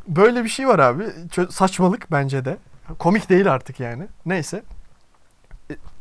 Böyle 0.08 0.44
bir 0.44 0.48
şey 0.48 0.68
var 0.68 0.78
abi. 0.78 1.04
Saçmalık 1.50 2.10
bence 2.12 2.44
de. 2.44 2.56
Komik 2.98 3.30
değil 3.30 3.52
artık 3.52 3.80
yani. 3.80 4.08
Neyse. 4.26 4.62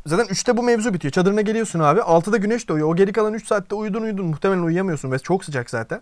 Zaten 0.06 0.26
3'te 0.26 0.56
bu 0.56 0.62
mevzu 0.62 0.94
bitiyor. 0.94 1.12
Çadırına 1.12 1.40
geliyorsun 1.40 1.80
abi. 1.80 2.00
6'da 2.00 2.36
güneş 2.36 2.68
doğuyor. 2.68 2.88
O 2.88 2.96
geri 2.96 3.12
kalan 3.12 3.34
3 3.34 3.46
saatte 3.46 3.74
uyudun 3.74 4.02
uyudun. 4.02 4.26
Muhtemelen 4.26 4.62
uyuyamıyorsun 4.62 5.12
ve 5.12 5.18
çok 5.18 5.44
sıcak 5.44 5.70
zaten. 5.70 6.00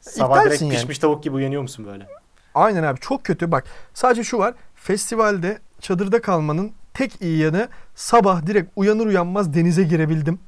Sabah 0.00 0.34
direkt 0.34 0.46
İptalsin 0.46 0.66
yani. 0.66 0.74
pişmiş 0.74 0.98
tavuk 0.98 1.22
gibi 1.22 1.34
uyanıyor 1.34 1.62
musun 1.62 1.86
böyle? 1.86 2.06
Aynen 2.54 2.82
abi 2.82 3.00
çok 3.00 3.24
kötü. 3.24 3.52
Bak 3.52 3.64
sadece 3.94 4.24
şu 4.24 4.38
var. 4.38 4.54
Festivalde 4.74 5.58
çadırda 5.80 6.22
kalmanın 6.22 6.72
tek 6.94 7.22
iyi 7.22 7.38
yanı 7.38 7.68
sabah 7.94 8.46
direkt 8.46 8.72
uyanır 8.76 9.06
uyanmaz 9.06 9.54
denize 9.54 9.82
girebildim. 9.82 10.38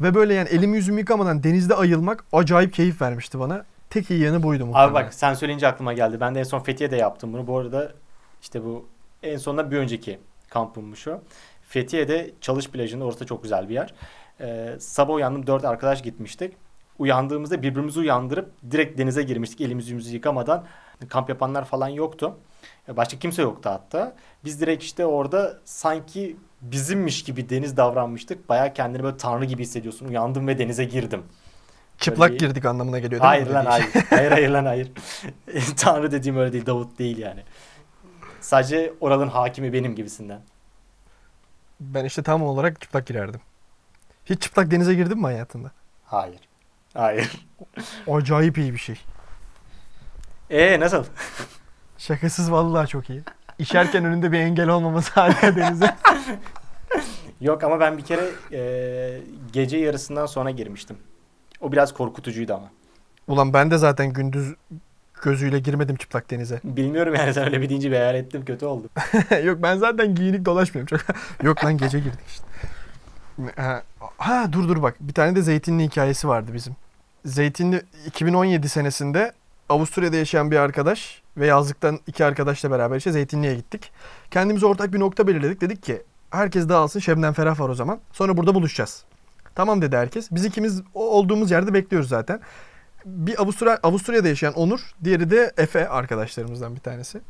Ve 0.00 0.14
böyle 0.14 0.34
yani 0.34 0.48
elimi 0.48 0.76
yüzümü 0.76 1.00
yıkamadan 1.00 1.42
denizde 1.42 1.74
ayılmak 1.74 2.24
acayip 2.32 2.74
keyif 2.74 3.02
vermişti 3.02 3.40
bana. 3.40 3.64
Tek 3.90 4.10
iyi 4.10 4.20
yanı 4.20 4.42
buydu 4.42 4.66
muhtemelen. 4.66 4.88
Abi 4.88 4.94
bak 4.94 5.14
sen 5.14 5.34
söyleyince 5.34 5.68
aklıma 5.68 5.92
geldi. 5.92 6.20
Ben 6.20 6.34
de 6.34 6.38
en 6.38 6.44
son 6.44 6.60
Fethiye'de 6.60 6.96
yaptım 6.96 7.32
bunu. 7.32 7.46
Bu 7.46 7.58
arada 7.58 7.92
işte 8.42 8.64
bu 8.64 8.86
en 9.22 9.36
sonunda 9.36 9.70
bir 9.70 9.76
önceki 9.76 10.18
kampımmış 10.50 11.08
o. 11.08 11.20
Fethiye'de 11.68 12.30
Çalış 12.40 12.68
plajında 12.70 13.04
orası 13.04 13.20
da 13.20 13.24
çok 13.24 13.42
güzel 13.42 13.68
bir 13.68 13.74
yer. 13.74 13.94
Ee, 14.40 14.76
sabah 14.80 15.14
uyandım 15.14 15.46
dört 15.46 15.64
arkadaş 15.64 16.02
gitmiştik. 16.02 16.54
Uyandığımızda 16.98 17.62
birbirimizi 17.62 18.00
uyandırıp 18.00 18.50
direkt 18.70 18.98
denize 18.98 19.22
girmiştik 19.22 19.60
elimizi 19.60 19.86
yüzümüzü 19.86 20.14
yıkamadan. 20.14 20.64
Kamp 21.08 21.28
yapanlar 21.28 21.64
falan 21.64 21.88
yoktu. 21.88 22.38
Başka 22.88 23.18
kimse 23.18 23.42
yoktu 23.42 23.70
hatta. 23.72 24.16
Biz 24.44 24.60
direkt 24.60 24.82
işte 24.82 25.06
orada 25.06 25.58
sanki 25.64 26.36
bizimmiş 26.62 27.24
gibi 27.24 27.48
deniz 27.48 27.76
davranmıştık. 27.76 28.48
Baya 28.48 28.72
kendini 28.72 29.02
böyle 29.02 29.16
tanrı 29.16 29.44
gibi 29.44 29.62
hissediyorsun. 29.62 30.08
Uyandım 30.08 30.46
ve 30.46 30.58
denize 30.58 30.84
girdim. 30.84 31.22
Çıplak 31.98 32.30
Böyle- 32.30 32.46
girdik 32.46 32.64
anlamına 32.64 32.98
geliyor 32.98 33.10
değil 33.22 33.28
Hayır 33.28 33.46
mi? 33.46 33.52
lan 33.52 33.64
Böyle 33.66 33.70
hayır. 33.70 34.06
hayır 34.10 34.30
hayır 34.30 34.48
lan 34.48 34.64
hayır. 34.64 34.92
Tanrı 35.76 36.12
dediğim 36.12 36.36
öyle 36.38 36.52
değil. 36.52 36.66
Davut 36.66 36.98
değil 36.98 37.18
yani. 37.18 37.40
Sadece 38.40 38.92
oralın 39.00 39.28
hakimi 39.28 39.72
benim 39.72 39.94
gibisinden. 39.94 40.40
Ben 41.80 42.04
işte 42.04 42.22
tam 42.22 42.42
olarak 42.42 42.80
çıplak 42.80 43.06
girerdim. 43.06 43.40
Hiç 44.24 44.42
çıplak 44.42 44.70
denize 44.70 44.94
girdin 44.94 45.18
mi 45.18 45.24
hayatında? 45.24 45.70
Hayır. 46.04 46.40
Hayır. 46.94 47.46
Acayip 48.08 48.58
iyi 48.58 48.72
bir 48.72 48.78
şey. 48.78 49.00
Ee 50.50 50.80
nasıl? 50.80 51.04
Şakasız 51.98 52.52
vallahi 52.52 52.88
çok 52.88 53.10
iyi. 53.10 53.22
İşerken 53.58 54.04
önünde 54.04 54.32
bir 54.32 54.38
engel 54.38 54.68
olmaması 54.68 55.12
hala 55.12 55.56
denize. 55.56 55.96
Yok 57.40 57.64
ama 57.64 57.80
ben 57.80 57.98
bir 57.98 58.04
kere 58.04 58.30
e, 58.52 59.20
gece 59.52 59.76
yarısından 59.76 60.26
sonra 60.26 60.50
girmiştim. 60.50 60.96
O 61.60 61.72
biraz 61.72 61.94
korkutucuydu 61.94 62.54
ama. 62.54 62.70
Ulan 63.28 63.52
ben 63.52 63.70
de 63.70 63.78
zaten 63.78 64.12
gündüz 64.12 64.54
gözüyle 65.26 65.58
girmedim 65.58 65.96
çıplak 65.96 66.30
denize. 66.30 66.60
Bilmiyorum 66.64 67.14
yani 67.14 67.34
sen 67.34 67.44
öyle 67.44 67.60
bir 67.60 67.68
deyince 67.68 67.90
bir 67.90 67.96
hayal 67.96 68.14
ettim 68.14 68.44
kötü 68.44 68.66
oldu. 68.66 68.88
Yok 69.44 69.62
ben 69.62 69.76
zaten 69.76 70.14
giyinik 70.14 70.44
dolaşmıyorum. 70.44 70.98
Çok... 70.98 71.16
Yok 71.42 71.64
lan 71.64 71.78
gece 71.78 71.98
girdik 71.98 72.26
işte. 72.28 72.46
Ha, 73.56 73.82
ha, 74.18 74.52
dur 74.52 74.68
dur 74.68 74.82
bak 74.82 74.96
bir 75.00 75.12
tane 75.12 75.36
de 75.36 75.42
Zeytinli 75.42 75.84
hikayesi 75.84 76.28
vardı 76.28 76.50
bizim. 76.54 76.76
Zeytinli 77.24 77.82
2017 78.06 78.68
senesinde 78.68 79.32
Avusturya'da 79.68 80.16
yaşayan 80.16 80.50
bir 80.50 80.56
arkadaş 80.56 81.22
ve 81.36 81.46
yazlıktan 81.46 82.00
iki 82.06 82.24
arkadaşla 82.24 82.70
beraber 82.70 82.96
işte 82.96 83.12
Zeytinli'ye 83.12 83.54
gittik. 83.54 83.92
Kendimize 84.30 84.66
ortak 84.66 84.92
bir 84.92 85.00
nokta 85.00 85.26
belirledik. 85.26 85.60
Dedik 85.60 85.82
ki 85.82 86.02
herkes 86.30 86.68
dağılsın 86.68 87.00
Şebnem 87.00 87.32
Ferah 87.32 87.60
var 87.60 87.68
o 87.68 87.74
zaman. 87.74 88.00
Sonra 88.12 88.36
burada 88.36 88.54
buluşacağız. 88.54 89.04
Tamam 89.54 89.82
dedi 89.82 89.96
herkes. 89.96 90.28
Biz 90.30 90.44
ikimiz 90.44 90.82
olduğumuz 90.94 91.50
yerde 91.50 91.74
bekliyoruz 91.74 92.08
zaten. 92.08 92.40
Bir 93.06 93.42
Avusturya, 93.42 93.78
Avusturya'da 93.82 94.28
yaşayan 94.28 94.54
Onur, 94.54 94.80
diğeri 95.04 95.30
de 95.30 95.52
Efe 95.56 95.88
arkadaşlarımızdan 95.88 96.74
bir 96.74 96.80
tanesi. 96.80 97.20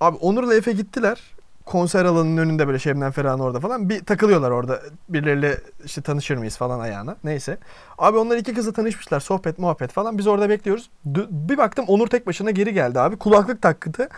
Abi 0.00 0.16
Onur'la 0.16 0.54
Efe 0.54 0.72
gittiler. 0.72 1.20
Konser 1.66 2.04
alanının 2.04 2.36
önünde 2.36 2.66
böyle 2.66 2.78
Şebnem 2.78 3.12
Ferah'ın 3.12 3.38
orada 3.38 3.60
falan. 3.60 3.88
Bir 3.88 4.04
takılıyorlar 4.04 4.50
orada. 4.50 4.80
Birileriyle 5.08 5.58
işte 5.84 6.00
tanışır 6.02 6.36
mıyız 6.36 6.56
falan 6.56 6.80
ayağına. 6.80 7.16
Neyse. 7.24 7.58
Abi 7.98 8.18
onlar 8.18 8.36
iki 8.36 8.54
kızla 8.54 8.72
tanışmışlar. 8.72 9.20
Sohbet 9.20 9.58
muhabbet 9.58 9.92
falan. 9.92 10.18
Biz 10.18 10.26
orada 10.26 10.48
bekliyoruz. 10.48 10.90
Dö- 11.06 11.26
Bir 11.30 11.58
baktım 11.58 11.84
Onur 11.88 12.06
tek 12.06 12.26
başına 12.26 12.50
geri 12.50 12.74
geldi 12.74 13.00
abi. 13.00 13.16
Kulaklık 13.16 13.62
taktı. 13.62 14.08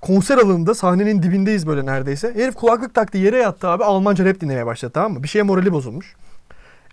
Konser 0.00 0.38
alanında 0.38 0.74
sahnenin 0.74 1.22
dibindeyiz 1.22 1.66
böyle 1.66 1.86
neredeyse. 1.86 2.34
Herif 2.34 2.54
kulaklık 2.54 2.94
taktı 2.94 3.18
yere 3.18 3.38
yattı 3.38 3.68
abi. 3.68 3.84
Almanca 3.84 4.24
rap 4.24 4.40
dinlemeye 4.40 4.66
başladı 4.66 4.92
tamam 4.94 5.12
mı? 5.12 5.22
Bir 5.22 5.28
şeye 5.28 5.42
morali 5.42 5.72
bozulmuş. 5.72 6.16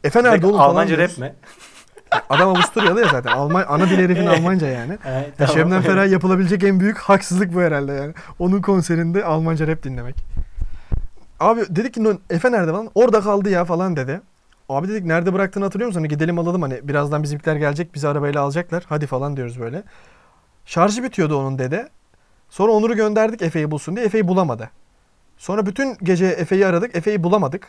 Efe 0.03 0.23
nerede 0.23 0.45
oğlum 0.47 0.57
falan 0.57 0.69
Almanca 0.69 0.97
diyoruz. 0.97 1.11
rap 1.13 1.19
mi? 1.19 1.35
Adam 2.29 2.49
Avusturyalı 2.49 3.01
ya 3.01 3.07
zaten. 3.11 3.31
Alman, 3.31 3.65
ana 3.67 3.89
dil 3.89 3.97
herifin 3.97 4.25
Almanca 4.25 4.67
yani. 4.67 4.97
Ya 5.05 5.25
tamam. 5.37 5.53
Şebnem 5.53 5.81
Ferah 5.81 6.11
yapılabilecek 6.11 6.63
en 6.63 6.79
büyük 6.79 6.97
haksızlık 6.97 7.53
bu 7.53 7.61
herhalde 7.61 7.91
yani. 7.93 8.13
Onun 8.39 8.61
konserinde 8.61 9.25
Almanca 9.25 9.67
rap 9.67 9.83
dinlemek. 9.83 10.15
Abi 11.39 11.61
dedik 11.69 11.93
ki 11.93 12.03
"Lan 12.03 12.19
Efe 12.29 12.51
nerede 12.51 12.71
falan? 12.71 12.89
Orada 12.95 13.21
kaldı 13.21 13.49
ya 13.49 13.65
falan 13.65 13.95
dedi. 13.95 14.21
Abi 14.69 14.87
dedik 14.87 15.05
nerede 15.05 15.33
bıraktığını 15.33 15.63
hatırlıyor 15.63 15.87
musun? 15.87 15.99
Hani 15.99 16.07
gidelim 16.07 16.39
alalım 16.39 16.61
hani 16.61 16.87
birazdan 16.87 17.23
bizimkiler 17.23 17.55
gelecek 17.55 17.95
bizi 17.95 18.07
arabayla 18.07 18.41
alacaklar. 18.41 18.83
Hadi 18.89 19.07
falan 19.07 19.37
diyoruz 19.37 19.59
böyle. 19.59 19.83
Şarjı 20.65 21.03
bitiyordu 21.03 21.37
onun 21.37 21.59
dede. 21.59 21.89
Sonra 22.49 22.71
Onur'u 22.71 22.95
gönderdik 22.95 23.41
Efe'yi 23.41 23.71
bulsun 23.71 23.95
diye. 23.95 24.05
Efe'yi 24.05 24.27
bulamadı. 24.27 24.69
Sonra 25.37 25.65
bütün 25.65 25.97
gece 26.03 26.25
Efe'yi 26.25 26.65
aradık. 26.67 26.95
Efe'yi 26.95 27.23
bulamadık. 27.23 27.67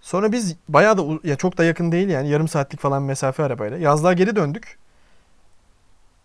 Sonra 0.00 0.32
biz 0.32 0.56
bayağı 0.68 0.98
da 0.98 1.02
ya 1.24 1.36
çok 1.36 1.58
da 1.58 1.64
yakın 1.64 1.92
değil 1.92 2.08
yani 2.08 2.28
yarım 2.28 2.48
saatlik 2.48 2.80
falan 2.80 3.02
mesafe 3.02 3.42
arabayla. 3.42 3.78
Yazlığa 3.78 4.12
geri 4.12 4.36
döndük. 4.36 4.78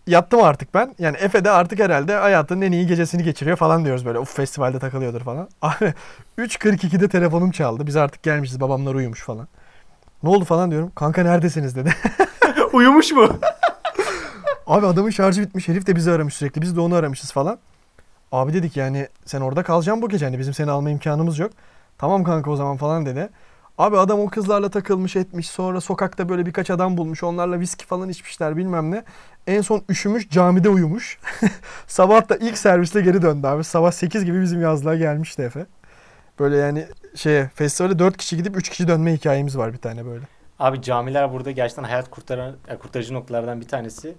Yattım 0.08 0.44
artık 0.44 0.74
ben. 0.74 0.96
Yani 1.00 1.18
Efe 1.18 1.46
de 1.46 1.52
artık 1.52 1.80
herhalde 1.80 2.16
hayatının 2.16 2.62
en 2.62 2.72
iyi 2.72 2.88
gecesini 2.88 3.24
geçiriyor 3.24 3.58
falan 3.58 3.86
diyoruz 3.86 4.06
böyle. 4.06 4.20
Uf 4.20 4.36
festivalde 4.36 4.80
takılıyordur 4.80 5.22
falan. 5.22 5.50
Abi 5.62 5.94
3.42'de 6.38 7.08
telefonum 7.08 7.52
çaldı. 7.52 7.88
Biz 7.88 7.96
artık 7.96 8.24
gelmişiz. 8.24 8.60
Babamlar 8.60 8.96
uyumuş 8.96 9.22
falan. 9.24 9.48
Ne 10.24 10.30
oldu 10.30 10.46
falan 10.46 10.72
diyorum. 10.72 10.92
Kanka 10.96 11.24
neredesiniz 11.24 11.76
dedi. 11.76 11.94
Uyumuş 12.74 13.12
mu? 13.12 13.30
Abi 14.68 14.86
adamın 14.86 15.10
şarjı 15.10 15.42
bitmiş. 15.42 15.68
Herif 15.68 15.88
de 15.88 15.96
bizi 15.96 16.12
aramış 16.12 16.34
sürekli. 16.34 16.62
Biz 16.62 16.76
de 16.76 16.80
onu 16.80 16.96
aramışız 16.96 17.32
falan. 17.32 17.58
Abi 18.32 18.54
dedik 18.54 18.78
yani 18.78 19.08
sen 19.26 19.42
orada 19.42 19.64
kalacaksın 19.64 20.02
bu 20.02 20.10
gece. 20.10 20.26
Hani 20.26 20.40
bizim 20.40 20.54
seni 20.54 20.72
alma 20.72 20.90
imkanımız 20.90 21.40
yok. 21.40 21.52
Tamam 21.98 22.24
kanka 22.24 22.52
o 22.52 22.56
zaman 22.56 22.78
falan 22.78 23.06
dedi. 23.06 23.30
Abi 23.78 23.98
adam 23.98 24.20
o 24.20 24.30
kızlarla 24.30 24.70
takılmış 24.70 25.16
etmiş. 25.16 25.50
Sonra 25.50 25.82
sokakta 25.82 26.30
böyle 26.30 26.46
birkaç 26.46 26.70
adam 26.70 26.98
bulmuş. 26.98 27.24
Onlarla 27.24 27.60
viski 27.60 27.86
falan 27.86 28.10
içmişler 28.10 28.58
bilmem 28.58 28.92
ne. 28.92 29.04
En 29.48 29.62
son 29.62 29.84
üşümüş 29.90 30.30
camide 30.30 30.70
uyumuş. 30.70 31.20
Sabah 31.88 32.30
da 32.30 32.36
ilk 32.36 32.58
servisle 32.58 33.02
geri 33.02 33.22
döndü 33.22 33.48
abi. 33.48 33.64
Sabah 33.64 33.92
8 33.92 34.26
gibi 34.26 34.42
bizim 34.42 34.62
yazlığa 34.62 34.96
gelmişti 34.96 35.42
Efe. 35.42 35.66
Böyle 36.40 36.58
yani 36.58 36.86
şeye 37.16 37.50
festivale 37.56 38.00
4 38.00 38.18
kişi 38.18 38.38
gidip 38.38 38.58
3 38.58 38.70
kişi 38.70 38.88
dönme 38.88 39.14
hikayemiz 39.14 39.58
var 39.58 39.74
bir 39.74 39.78
tane 39.78 40.06
böyle. 40.06 40.26
Abi 40.60 40.82
camiler 40.82 41.34
burada 41.34 41.52
gerçekten 41.52 41.84
hayat 41.84 42.10
kurtaran, 42.10 42.56
e, 42.68 42.78
kurtarıcı 42.78 43.14
noktalardan 43.14 43.62
bir 43.62 43.68
tanesi. 43.68 44.16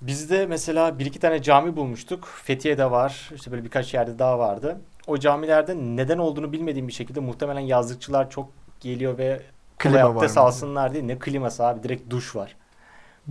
Bizde 0.00 0.46
mesela 0.46 0.98
bir 0.98 1.06
iki 1.06 1.18
tane 1.20 1.42
cami 1.42 1.76
bulmuştuk. 1.76 2.28
Fethiye'de 2.44 2.90
var. 2.90 3.30
işte 3.34 3.50
böyle 3.50 3.64
birkaç 3.64 3.94
yerde 3.94 4.18
daha 4.18 4.38
vardı. 4.38 4.80
O 5.06 5.18
camilerde 5.18 5.74
neden 5.76 6.18
olduğunu 6.18 6.52
bilmediğim 6.52 6.88
bir 6.88 6.92
şekilde 6.92 7.20
muhtemelen 7.20 7.60
yazlıkçılar 7.60 8.30
çok 8.30 8.48
geliyor 8.80 9.18
ve 9.18 9.42
Klima 9.78 10.14
var 10.14 10.16
abdest 10.16 10.38
alsınlar 10.38 10.92
diye. 10.92 11.06
Ne 11.06 11.18
kliması 11.18 11.66
abi 11.66 11.82
direkt 11.82 12.10
duş 12.10 12.36
var. 12.36 12.56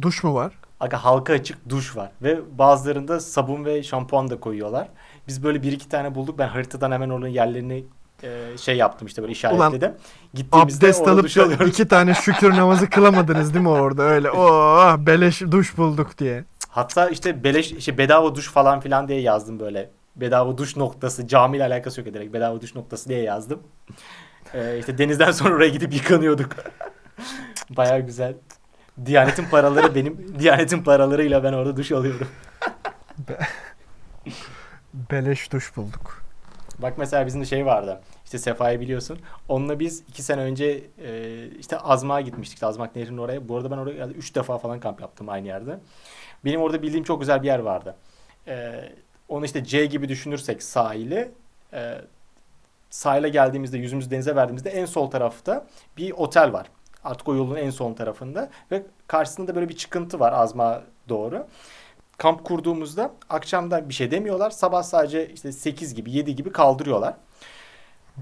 Duş 0.01 0.23
mu 0.23 0.33
var? 0.35 0.53
Aga 0.79 1.03
halka 1.03 1.33
açık 1.33 1.69
duş 1.69 1.95
var. 1.95 2.11
Ve 2.21 2.39
bazılarında 2.57 3.19
sabun 3.19 3.65
ve 3.65 3.83
şampuan 3.83 4.29
da 4.29 4.39
koyuyorlar. 4.39 4.87
Biz 5.27 5.43
böyle 5.43 5.63
bir 5.63 5.71
iki 5.71 5.89
tane 5.89 6.15
bulduk. 6.15 6.39
Ben 6.39 6.47
haritadan 6.47 6.91
hemen 6.91 7.09
onun 7.09 7.27
yerlerini 7.27 7.83
e, 8.23 8.57
şey 8.57 8.77
yaptım 8.77 9.07
işte 9.07 9.21
böyle 9.21 9.31
işaretledim. 9.31 9.91
Gittiğimizde 10.33 10.85
Abdest 10.85 11.07
alıp 11.07 11.37
alıyoruz. 11.37 11.69
iki 11.69 11.87
tane 11.87 12.13
şükür 12.13 12.51
namazı 12.51 12.89
kılamadınız 12.89 13.53
değil 13.53 13.63
mi 13.63 13.69
orada 13.69 14.03
öyle? 14.03 14.31
Oh 14.31 14.97
beleş 14.97 15.41
duş 15.41 15.77
bulduk 15.77 16.17
diye. 16.17 16.43
Hatta 16.69 17.09
işte 17.09 17.43
beleş 17.43 17.71
işte 17.71 17.97
bedava 17.97 18.35
duş 18.35 18.49
falan 18.49 18.79
filan 18.79 19.07
diye 19.07 19.21
yazdım 19.21 19.59
böyle. 19.59 19.89
Bedava 20.15 20.57
duş 20.57 20.75
noktası 20.75 21.27
camiyle 21.27 21.63
alakası 21.63 22.01
yok 22.01 22.13
direkt 22.13 22.33
bedava 22.33 22.61
duş 22.61 22.75
noktası 22.75 23.09
diye 23.09 23.21
yazdım. 23.21 23.63
Ee, 24.53 24.79
işte 24.79 24.97
denizden 24.97 25.31
sonra 25.31 25.55
oraya 25.55 25.69
gidip 25.69 25.93
yıkanıyorduk. 25.93 26.51
Baya 27.69 27.99
güzel. 27.99 28.35
Diyanetin 29.05 29.45
paraları 29.45 29.95
benim 29.95 30.39
Diyanetin 30.39 30.83
paralarıyla 30.83 31.43
ben 31.43 31.53
orada 31.53 31.77
duş 31.77 31.91
alıyorum. 31.91 32.27
Beleş 34.93 35.51
duş 35.51 35.77
bulduk. 35.77 36.25
Bak 36.79 36.93
mesela 36.97 37.25
bizim 37.25 37.41
de 37.41 37.45
şey 37.45 37.65
vardı. 37.65 38.01
İşte 38.25 38.37
Sefa'yı 38.37 38.79
biliyorsun. 38.79 39.19
Onunla 39.49 39.79
biz 39.79 40.03
iki 40.07 40.23
sene 40.23 40.41
önce 40.41 40.83
e, 41.05 41.47
işte 41.59 41.77
Azmak'a 41.77 42.21
gitmiştik. 42.21 42.55
İşte 42.55 42.65
Azmak 42.65 42.95
Nehri'nin 42.95 43.17
oraya. 43.17 43.49
Bu 43.49 43.57
arada 43.57 43.71
ben 43.71 43.77
oraya 43.77 44.07
üç 44.07 44.35
defa 44.35 44.57
falan 44.57 44.79
kamp 44.79 45.01
yaptım 45.01 45.29
aynı 45.29 45.47
yerde. 45.47 45.79
Benim 46.45 46.61
orada 46.61 46.81
bildiğim 46.81 47.03
çok 47.03 47.19
güzel 47.19 47.41
bir 47.41 47.47
yer 47.47 47.59
vardı. 47.59 47.95
E, 48.47 48.73
onu 49.29 49.45
işte 49.45 49.63
C 49.63 49.85
gibi 49.85 50.09
düşünürsek 50.09 50.63
sahili. 50.63 51.31
E, 51.73 52.01
sahile 52.89 53.29
geldiğimizde 53.29 53.77
yüzümüzü 53.77 54.11
denize 54.11 54.35
verdiğimizde 54.35 54.69
en 54.69 54.85
sol 54.85 55.09
tarafta 55.09 55.67
bir 55.97 56.11
otel 56.11 56.53
var. 56.53 56.67
Artık 57.03 57.27
o 57.27 57.35
yolun 57.35 57.55
en 57.55 57.69
son 57.69 57.93
tarafında. 57.93 58.49
Ve 58.71 58.83
karşısında 59.07 59.47
da 59.47 59.55
böyle 59.55 59.69
bir 59.69 59.75
çıkıntı 59.75 60.19
var 60.19 60.33
Azmak'a 60.33 60.83
doğru 61.09 61.47
kamp 62.17 62.43
kurduğumuzda 62.43 63.11
akşamda 63.29 63.89
bir 63.89 63.93
şey 63.93 64.11
demiyorlar. 64.11 64.49
Sabah 64.49 64.83
sadece 64.83 65.29
işte 65.29 65.51
8 65.51 65.93
gibi 65.95 66.11
7 66.11 66.35
gibi 66.35 66.51
kaldırıyorlar. 66.51 67.13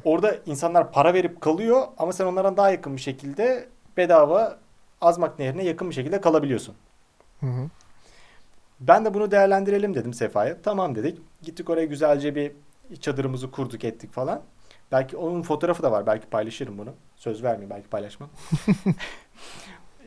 Orada 0.03 0.35
insanlar 0.45 0.91
para 0.91 1.13
verip 1.13 1.41
kalıyor 1.41 1.87
ama 1.97 2.13
sen 2.13 2.25
onlardan 2.25 2.57
daha 2.57 2.71
yakın 2.71 2.95
bir 2.95 3.01
şekilde 3.01 3.67
bedava 3.97 4.57
Azmak 5.01 5.39
Nehri'ne 5.39 5.63
yakın 5.63 5.89
bir 5.89 5.95
şekilde 5.95 6.21
kalabiliyorsun. 6.21 6.75
Hı 7.39 7.45
hı. 7.45 7.69
Ben 8.87 9.05
de 9.05 9.13
bunu 9.13 9.31
değerlendirelim 9.31 9.95
dedim 9.95 10.13
Sefa'ya. 10.13 10.61
Tamam 10.61 10.95
dedik. 10.95 11.19
Gittik 11.41 11.69
oraya 11.69 11.85
güzelce 11.85 12.35
bir 12.35 12.51
çadırımızı 13.01 13.51
kurduk 13.51 13.83
ettik 13.83 14.11
falan. 14.11 14.41
Belki 14.91 15.17
onun 15.17 15.41
fotoğrafı 15.41 15.83
da 15.83 15.91
var. 15.91 16.05
Belki 16.05 16.27
paylaşırım 16.27 16.77
bunu. 16.77 16.89
Söz 17.15 17.43
vermeyeyim 17.43 17.69
belki 17.69 17.89
paylaşmam. 17.89 18.29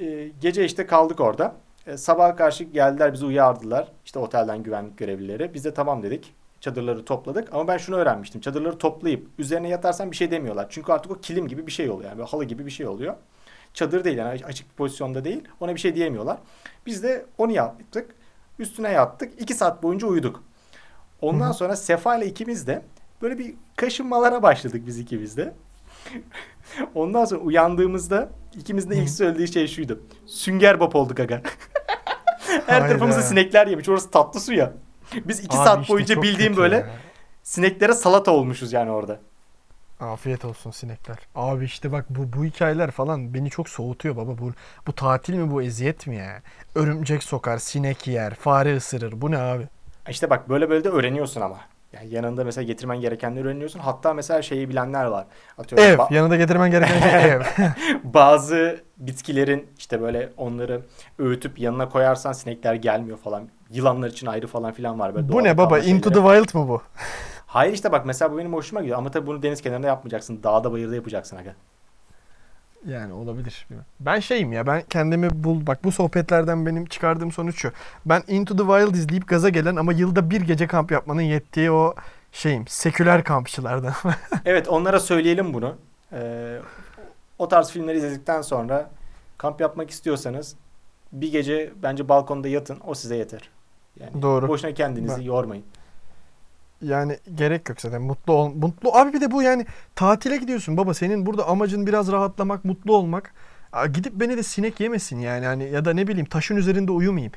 Ee, 0.01 0.31
gece 0.41 0.65
işte 0.65 0.87
kaldık 0.87 1.21
orada. 1.21 1.55
E, 1.87 1.97
sabaha 1.97 2.37
karşı 2.37 2.65
geldiler 2.65 3.13
bizi 3.13 3.27
uyardılar. 3.27 3.93
İşte 4.05 4.19
otelden 4.19 4.63
güvenlik 4.63 4.99
görevlileri. 4.99 5.55
Biz 5.55 5.65
de 5.65 5.75
tamam 5.75 6.03
dedik. 6.03 6.35
Çadırları 6.61 7.05
topladık. 7.05 7.55
Ama 7.55 7.69
ben 7.69 7.79
şunu 7.79 7.97
öğrenmiştim. 7.97 8.41
Çadırları 8.41 8.79
toplayıp 8.79 9.29
üzerine 9.39 9.69
yatarsan 9.69 10.11
bir 10.11 10.17
şey 10.17 10.31
demiyorlar. 10.31 10.67
Çünkü 10.71 10.93
artık 10.93 11.13
o 11.13 11.15
kilim 11.15 11.49
gibi 11.49 11.67
bir 11.67 11.73
şey 11.73 11.91
oluyor. 11.91 12.11
Yani 12.11 12.23
halı 12.23 12.45
gibi 12.45 12.67
bir 12.67 12.71
şey 12.71 12.87
oluyor. 12.87 13.15
Çadır 13.75 14.05
değil 14.05 14.19
yani 14.19 14.45
açık 14.45 14.71
bir 14.71 14.75
pozisyonda 14.75 15.25
değil. 15.25 15.43
Ona 15.61 15.75
bir 15.75 15.81
şey 15.81 15.95
diyemiyorlar. 15.95 16.39
Biz 16.87 17.03
de 17.03 17.27
onu 17.39 17.53
yaptık. 17.53 18.15
Üstüne 18.59 18.91
yattık. 18.91 19.43
iki 19.43 19.55
saat 19.55 19.83
boyunca 19.83 20.07
uyuduk. 20.07 20.45
Ondan 21.21 21.47
Hı 21.47 21.51
hı. 21.51 21.55
sonra 21.55 21.77
Sefa 21.77 22.17
ile 22.17 22.27
ikimiz 22.27 22.67
de 22.67 22.83
böyle 23.23 23.39
bir 23.39 23.55
kaşınmalara 23.77 24.43
başladık 24.43 24.83
biz 24.87 24.99
ikimiz 24.99 25.37
de. 25.37 25.55
Ondan 26.95 27.25
sonra 27.25 27.41
uyandığımızda 27.41 28.29
ikimizin 28.55 28.91
de 28.91 28.97
ilk 28.97 29.11
söylediği 29.11 29.49
şey 29.49 29.69
şuydu. 29.69 30.01
Sünger 30.27 30.81
Bob 30.81 30.95
olduk 30.95 31.21
aga. 31.21 31.43
Her 32.67 32.81
Hayda. 32.81 32.87
tarafımızda 32.89 33.23
sinekler 33.23 33.67
yemiş. 33.67 33.89
Orası 33.89 34.11
tatlı 34.11 34.41
su 34.41 34.53
ya. 34.55 34.73
Biz 35.15 35.41
iki 35.41 35.57
Abi 35.57 35.65
saat 35.65 35.81
işte 35.83 35.95
boyunca 35.95 36.23
bildiğim 36.23 36.57
böyle 36.57 36.77
ya. 36.77 36.91
sineklere 37.43 37.93
salata 37.93 38.31
olmuşuz 38.31 38.73
yani 38.73 38.91
orada. 38.91 39.21
Afiyet 40.01 40.45
olsun 40.45 40.71
sinekler. 40.71 41.17
Abi 41.35 41.65
işte 41.65 41.93
bak 41.93 42.05
bu 42.11 42.39
bu 42.39 42.45
hikayeler 42.45 42.91
falan 42.91 43.35
beni 43.35 43.51
çok 43.51 43.69
soğutuyor 43.69 44.17
baba. 44.17 44.39
Bu 44.39 44.53
bu 44.87 44.93
tatil 44.93 45.35
mi 45.35 45.51
bu 45.51 45.63
eziyet 45.63 46.07
mi 46.07 46.17
ya? 46.17 46.43
Örümcek 46.75 47.23
sokar, 47.23 47.59
sinek 47.59 48.07
yer, 48.07 48.35
fare 48.35 48.77
ısırır. 48.77 49.21
Bu 49.21 49.31
ne 49.31 49.39
abi? 49.39 49.69
İşte 50.09 50.31
bak 50.31 50.49
böyle 50.49 50.71
böyle 50.71 50.85
de 50.85 50.89
öğreniyorsun 50.89 51.41
ama. 51.41 51.57
Yani 51.93 52.15
yanında 52.15 52.45
mesela 52.45 52.65
getirmen 52.65 53.01
gerekenleri 53.01 53.47
öğreniyorsun. 53.47 53.81
Hatta 53.81 54.15
mesela 54.15 54.43
şeyi 54.43 54.69
bilenler 54.69 55.05
var. 55.05 55.27
Atıyorum 55.59 55.87
Ev. 55.89 55.97
ba- 55.99 56.15
Yanında 56.15 56.37
getirmen 56.37 56.71
gereken 56.71 57.01
şey 57.01 57.31
ev. 57.33 57.43
bazı 58.05 58.81
bitkilerin 58.99 59.67
işte 59.79 60.01
böyle 60.01 60.33
onları 60.37 60.81
öğütüp 61.19 61.59
yanına 61.59 61.89
koyarsan 61.89 62.33
sinekler 62.33 62.75
gelmiyor 62.75 63.19
falan. 63.19 63.49
Yılanlar 63.71 64.09
için 64.11 64.27
ayrı 64.27 64.47
falan 64.47 64.73
filan 64.73 64.99
var 64.99 65.15
böyle 65.15 65.29
bu 65.29 65.45
ne 65.45 65.59
baba? 65.59 65.69
kalma 65.69 65.79
Into 65.85 66.11
şeyleri. 66.11 66.29
the 66.29 66.37
Wild 66.45 66.61
mı 66.61 66.69
bu? 66.69 66.83
Hayır 67.47 67.73
işte 67.73 67.93
bak 67.93 68.07
mesela 68.07 68.33
bu 68.33 68.39
benim 68.39 68.53
hoşuma 68.53 68.81
gidiyor 68.81 68.99
ama 68.99 69.11
tabii 69.11 69.27
bunu 69.27 69.43
deniz 69.43 69.63
kenarında 69.63 69.87
yapmayacaksın. 69.87 70.43
Dağda 70.43 70.73
bayırda 70.73 70.95
yapacaksın 70.95 71.37
aga. 71.37 71.55
Yani 72.87 73.13
olabilir. 73.13 73.67
Ben 74.01 74.21
şeyim 74.21 74.53
ya 74.53 74.67
ben 74.67 74.83
kendimi 74.91 75.45
bul 75.45 75.67
bak 75.67 75.85
bu 75.85 75.93
sohbetlerden 75.93 76.67
benim 76.67 76.87
çıkardığım 76.87 77.33
sonuç 77.33 77.59
şu. 77.59 77.73
Ben 78.07 78.23
Into 78.29 78.57
the 78.57 78.63
Wild 78.63 78.95
izleyip 78.95 79.29
gaza 79.29 79.49
gelen 79.49 79.77
ama 79.77 79.93
yılda 79.93 80.31
bir 80.31 80.41
gece 80.41 80.67
kamp 80.67 80.91
yapmanın 80.91 81.21
yettiği 81.23 81.71
o 81.71 81.95
şeyim 82.33 82.67
seküler 82.67 83.25
kampçılardan. 83.25 83.95
Evet 84.45 84.69
onlara 84.69 85.01
söyleyelim 85.01 85.55
bunu. 85.55 85.75
Ee, 86.13 86.59
o 87.39 87.49
tarz 87.49 87.71
filmleri 87.71 87.97
izledikten 87.99 88.43
sonra 88.43 88.91
kamp 89.39 89.61
yapmak 89.61 89.91
istiyorsanız 89.91 90.57
bir 91.13 91.33
gece 91.33 91.73
bence 91.83 92.09
balkonda 92.09 92.49
yatın 92.49 92.79
o 92.87 92.95
size 92.95 93.17
yeter. 93.17 93.51
Yani 94.01 94.23
Doğru. 94.23 94.49
boşuna 94.49 94.75
kendinizi 94.75 95.17
Ben- 95.17 95.23
yormayın. 95.23 95.65
Yani 96.83 97.19
gerek 97.35 97.69
yok 97.69 97.81
zaten. 97.81 98.03
Mutlu 98.03 98.33
ol 98.33 98.55
mutlu 98.55 98.95
abi 98.95 99.13
bir 99.13 99.21
de 99.21 99.31
bu 99.31 99.43
yani 99.43 99.67
tatile 99.95 100.37
gidiyorsun 100.37 100.77
baba. 100.77 100.95
Senin 100.95 101.27
burada 101.27 101.47
amacın 101.49 101.87
biraz 101.87 102.13
rahatlamak 102.13 102.65
mutlu 102.65 102.97
olmak. 102.97 103.35
Gidip 103.93 104.13
beni 104.15 104.37
de 104.37 104.43
sinek 104.43 104.81
yemesin 104.81 105.19
yani. 105.19 105.47
Hani 105.47 105.71
ya 105.71 105.85
da 105.85 105.93
ne 105.93 106.07
bileyim 106.07 106.27
taşın 106.27 106.57
üzerinde 106.57 106.93
uyumayayım. 106.93 107.33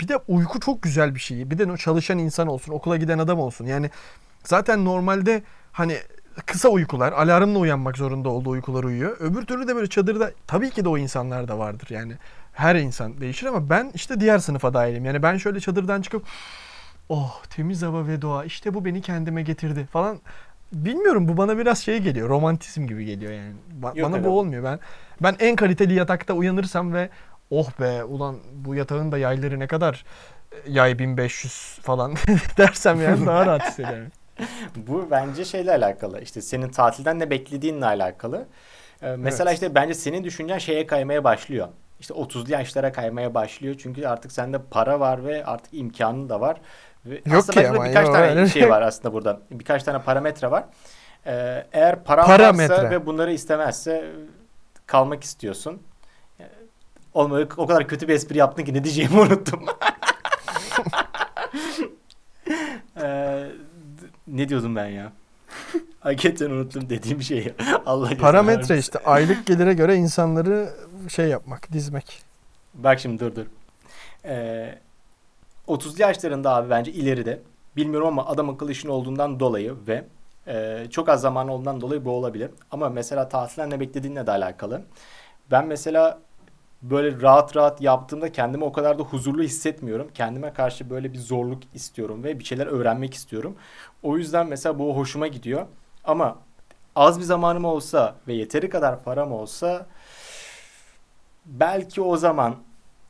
Bir 0.00 0.08
de 0.08 0.16
uyku 0.28 0.60
çok 0.60 0.82
güzel 0.82 1.14
bir 1.14 1.20
şey. 1.20 1.50
Bir 1.50 1.58
de 1.58 1.76
çalışan 1.76 2.18
insan 2.18 2.46
olsun 2.48 2.72
okula 2.72 2.96
giden 2.96 3.18
adam 3.18 3.40
olsun. 3.40 3.66
Yani 3.66 3.90
zaten 4.44 4.84
normalde 4.84 5.42
hani 5.72 5.96
kısa 6.46 6.68
uykular 6.68 7.12
alarmla 7.12 7.58
uyanmak 7.58 7.96
zorunda 7.96 8.28
olduğu 8.28 8.50
uykular 8.50 8.84
uyuyor. 8.84 9.16
Öbür 9.20 9.42
türlü 9.42 9.68
de 9.68 9.76
böyle 9.76 9.86
çadırda 9.86 10.30
tabii 10.46 10.70
ki 10.70 10.84
de 10.84 10.88
o 10.88 10.98
insanlar 10.98 11.48
da 11.48 11.58
vardır 11.58 11.88
yani. 11.90 12.12
Her 12.52 12.76
insan 12.76 13.20
değişir 13.20 13.46
ama 13.46 13.70
ben 13.70 13.90
işte 13.94 14.20
diğer 14.20 14.38
sınıfa 14.38 14.74
dahilim 14.74 15.04
yani 15.04 15.22
ben 15.22 15.36
şöyle 15.36 15.60
çadırdan 15.60 16.02
çıkıp 16.02 16.22
Oh 17.08 17.42
temiz 17.50 17.82
hava 17.82 18.06
ve 18.06 18.22
doğa 18.22 18.44
işte 18.44 18.74
bu 18.74 18.84
beni 18.84 19.02
kendime 19.02 19.42
getirdi 19.42 19.86
falan. 19.92 20.20
Bilmiyorum 20.72 21.28
bu 21.28 21.36
bana 21.36 21.58
biraz 21.58 21.78
şey 21.78 21.98
geliyor 21.98 22.28
romantizm 22.28 22.86
gibi 22.86 23.04
geliyor 23.04 23.32
yani. 23.32 23.54
Ba- 23.82 23.98
Yok 23.98 24.12
bana 24.12 24.24
bu 24.24 24.38
olmuyor 24.38 24.64
ben. 24.64 24.78
Ben 25.22 25.36
en 25.38 25.56
kaliteli 25.56 25.94
yatakta 25.94 26.34
uyanırsam 26.34 26.94
ve 26.94 27.08
oh 27.50 27.70
be 27.80 28.04
ulan 28.04 28.36
bu 28.54 28.74
yatağın 28.74 29.12
da 29.12 29.18
yayları 29.18 29.58
ne 29.60 29.66
kadar 29.66 30.04
e, 30.52 30.56
yay 30.72 30.98
1500 30.98 31.78
falan 31.82 32.14
dersem 32.58 33.02
yani 33.02 33.26
daha 33.26 33.46
rahat 33.46 33.68
hissederim. 33.68 34.12
Bu 34.76 35.08
bence 35.10 35.44
şeyle 35.44 35.70
alakalı. 35.70 36.20
İşte 36.20 36.42
senin 36.42 36.68
tatilden 36.68 37.18
ne 37.18 37.30
beklediğinle 37.30 37.86
alakalı. 37.86 38.46
Ee, 39.02 39.16
mesela 39.18 39.50
Evet. 39.50 39.54
işte 39.62 39.74
bence 39.74 39.94
senin 39.94 40.24
düşüncen 40.24 40.58
şeye 40.58 40.86
kaymaya 40.86 41.24
başlıyor. 41.24 41.68
İşte 42.00 42.14
30'lu 42.14 42.52
yaşlara 42.52 42.92
kaymaya 42.92 43.34
başlıyor. 43.34 43.74
Çünkü 43.78 44.06
artık 44.06 44.32
sende 44.32 44.58
para 44.70 45.00
var 45.00 45.24
ve 45.24 45.44
artık 45.44 45.74
imkanın 45.74 46.28
da 46.28 46.40
var. 46.40 46.60
Ve 47.06 47.14
Yok 47.26 47.36
aslında 47.36 47.62
ki 47.62 47.68
ama 47.68 47.84
birkaç 47.84 48.06
tane 48.06 48.26
öyle 48.26 48.48
şey 48.48 48.62
değil. 48.62 48.72
var 48.72 48.82
aslında 48.82 49.14
burada. 49.14 49.40
Birkaç 49.50 49.82
tane 49.82 50.02
parametre 50.02 50.50
var. 50.50 50.64
Ee, 51.26 51.66
eğer 51.72 52.04
paran 52.04 52.26
Parametre. 52.26 52.74
varsa 52.74 52.90
ve 52.90 53.06
bunları 53.06 53.32
istemezse 53.32 54.04
kalmak 54.86 55.24
istiyorsun. 55.24 55.82
Yani 56.38 56.50
Olmadı 57.14 57.48
o 57.56 57.66
kadar 57.66 57.88
kötü 57.88 58.08
bir 58.08 58.14
espri 58.14 58.38
yaptın 58.38 58.64
ki 58.64 58.74
ne 58.74 58.84
diyeceğimi 58.84 59.20
unuttum. 59.20 59.66
Ee, 63.02 63.46
ne 64.26 64.48
diyordum 64.48 64.76
ben 64.76 64.86
ya? 64.86 65.12
Hakikaten 66.00 66.50
unuttum 66.50 66.90
dediğim 66.90 67.22
şeyi. 67.22 67.54
Allah 67.86 68.16
Parametre 68.20 68.78
işte 68.78 68.98
aylık 68.98 69.46
gelire 69.46 69.74
göre 69.74 69.96
insanları 69.96 70.70
şey 71.08 71.26
yapmak, 71.26 71.72
dizmek. 71.72 72.22
Bak 72.74 73.00
şimdi 73.00 73.24
dur 73.24 73.36
dur. 73.36 73.46
Ee, 74.24 74.78
30'lu 75.68 76.02
yaşlarında 76.02 76.54
abi 76.54 76.70
bence 76.70 76.92
ileride 76.92 77.42
bilmiyorum 77.76 78.08
ama 78.08 78.26
adam 78.26 78.50
akıllı 78.50 78.72
işin 78.72 78.88
olduğundan 78.88 79.40
dolayı 79.40 79.74
ve 79.88 80.04
e, 80.46 80.86
çok 80.90 81.08
az 81.08 81.20
zaman 81.20 81.48
olduğundan 81.48 81.80
dolayı 81.80 82.04
bu 82.04 82.10
olabilir. 82.10 82.50
Ama 82.70 82.88
mesela 82.88 83.28
tatilden 83.28 83.70
ne 83.70 83.80
beklediğinle 83.80 84.26
de 84.26 84.30
alakalı. 84.30 84.82
ben 85.50 85.66
mesela 85.66 86.18
böyle 86.82 87.20
rahat 87.22 87.56
rahat 87.56 87.80
yaptığımda 87.80 88.32
kendimi 88.32 88.64
o 88.64 88.72
kadar 88.72 88.98
da 88.98 89.02
huzurlu 89.02 89.42
hissetmiyorum. 89.42 90.08
Kendime 90.14 90.52
karşı 90.52 90.90
böyle 90.90 91.12
bir 91.12 91.18
zorluk 91.18 91.62
istiyorum 91.74 92.24
ve 92.24 92.38
bir 92.38 92.44
şeyler 92.44 92.66
öğrenmek 92.66 93.14
istiyorum. 93.14 93.56
O 94.02 94.18
yüzden 94.18 94.46
mesela 94.46 94.78
bu 94.78 94.96
hoşuma 94.96 95.26
gidiyor. 95.26 95.66
Ama 96.04 96.38
az 96.96 97.18
bir 97.18 97.24
zamanım 97.24 97.64
olsa 97.64 98.16
ve 98.28 98.34
yeteri 98.34 98.70
kadar 98.70 99.04
param 99.04 99.32
olsa 99.32 99.86
belki 101.46 102.00
o 102.00 102.16
zaman 102.16 102.56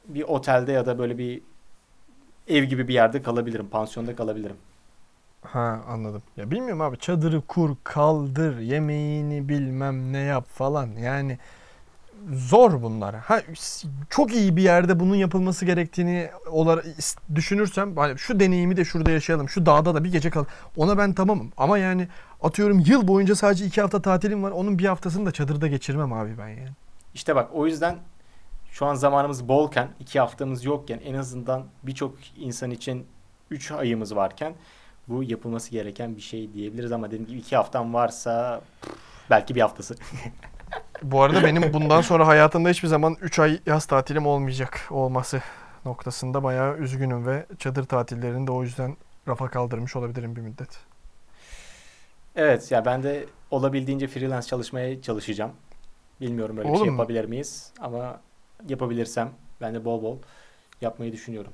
bir 0.09 0.23
otelde 0.23 0.73
ya 0.73 0.87
da 0.87 0.99
böyle 0.99 1.19
bir 1.19 1.43
ev 2.49 2.65
gibi 2.65 2.89
bir 2.89 2.95
yerde 2.95 3.23
kalabilirim. 3.23 3.69
Pansiyonda 3.71 4.17
kalabilirim. 4.17 4.57
Ha 5.43 5.81
anladım. 5.89 6.23
Ya 6.37 6.51
bilmiyorum 6.51 6.81
abi 6.81 6.99
çadırı 6.99 7.41
kur, 7.41 7.77
kaldır, 7.85 8.59
yemeğini 8.59 9.49
bilmem 9.49 10.13
ne 10.13 10.19
yap 10.19 10.49
falan. 10.49 10.87
Yani 10.87 11.39
zor 12.33 12.83
bunlar. 12.83 13.15
Ha 13.15 13.41
çok 14.11 14.35
iyi 14.35 14.57
bir 14.57 14.63
yerde 14.63 15.01
bunun 15.01 15.15
yapılması 15.15 15.65
gerektiğini 15.65 16.31
olarak 16.51 16.85
düşünürsem 17.35 17.97
hani 17.97 18.19
şu 18.19 18.41
deneyimi 18.41 18.77
de 18.77 18.85
şurada 18.85 19.11
yaşayalım. 19.11 19.49
Şu 19.49 19.67
dağda 19.67 19.95
da 19.95 20.05
bir 20.05 20.13
gece 20.13 20.31
kal. 20.31 20.45
Ona 20.77 20.99
ben 20.99 21.13
tamamım. 21.13 21.53
Ama 21.57 21.79
yani 21.79 22.09
atıyorum 22.43 22.79
yıl 22.79 23.09
boyunca 23.09 23.35
sadece 23.35 23.65
iki 23.65 23.81
hafta 23.81 24.03
tatilim 24.03 24.43
var. 24.43 24.51
Onun 24.51 24.79
bir 24.79 24.85
haftasını 24.85 25.27
da 25.27 25.33
çadırda 25.33 25.67
geçirmem 25.67 26.13
abi 26.13 26.39
ben 26.39 26.49
yani. 26.49 26.71
İşte 27.15 27.37
bak 27.37 27.51
o 27.55 27.67
yüzden 27.67 27.97
şu 28.79 28.87
an 28.87 28.95
zamanımız 28.95 29.49
bolken, 29.49 29.89
iki 30.01 30.21
haftamız 30.21 30.65
yokken 30.65 31.01
en 31.05 31.15
azından 31.15 31.65
birçok 31.83 32.15
insan 32.37 32.71
için 32.71 33.07
3 33.51 33.71
ayımız 33.71 34.17
varken 34.17 34.55
bu 35.09 35.23
yapılması 35.23 35.71
gereken 35.71 36.17
bir 36.17 36.21
şey 36.21 36.53
diyebiliriz 36.53 36.93
ama 36.93 37.07
dediğim 37.07 37.27
gibi 37.27 37.39
iki 37.39 37.57
haftam 37.57 37.95
varsa 37.95 38.61
belki 39.31 39.55
bir 39.55 39.61
haftası. 39.61 39.97
Bu 41.03 41.23
arada 41.23 41.45
benim 41.45 41.73
bundan 41.73 42.01
sonra 42.01 42.27
hayatımda 42.27 42.69
hiçbir 42.69 42.89
zaman 42.89 43.17
3 43.21 43.39
ay 43.39 43.61
yaz 43.67 43.87
tatilim 43.87 44.27
olmayacak 44.27 44.81
olması 44.91 45.43
noktasında 45.85 46.43
bayağı 46.43 46.77
üzgünüm 46.77 47.27
ve 47.27 47.47
çadır 47.59 47.85
tatillerini 47.85 48.47
de 48.47 48.53
o 48.53 48.63
yüzden 48.63 48.97
rafa 49.29 49.49
kaldırmış 49.49 49.97
olabilirim 49.97 50.37
bir 50.37 50.41
müddet. 50.41 50.79
Evet 52.37 52.71
ya 52.71 52.85
ben 52.85 53.03
de 53.03 53.27
olabildiğince 53.51 54.07
freelance 54.07 54.47
çalışmaya 54.47 55.03
çalışacağım. 55.03 55.53
Bilmiyorum 56.21 56.59
öyle 56.59 56.69
bir 56.69 56.75
şey 56.75 56.83
Oğlum. 56.83 56.95
yapabilir 56.95 57.25
miyiz 57.25 57.73
ama 57.81 58.21
yapabilirsem 58.69 59.31
ben 59.61 59.75
de 59.75 59.85
bol 59.85 60.03
bol 60.03 60.19
yapmayı 60.81 61.13
düşünüyorum. 61.13 61.53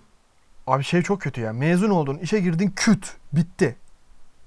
Abi 0.67 0.85
şey 0.85 1.03
çok 1.03 1.21
kötü 1.21 1.41
ya. 1.41 1.53
Mezun 1.53 1.91
oldun, 1.91 2.19
işe 2.19 2.41
girdin, 2.41 2.73
küt, 2.77 3.17
bitti. 3.33 3.77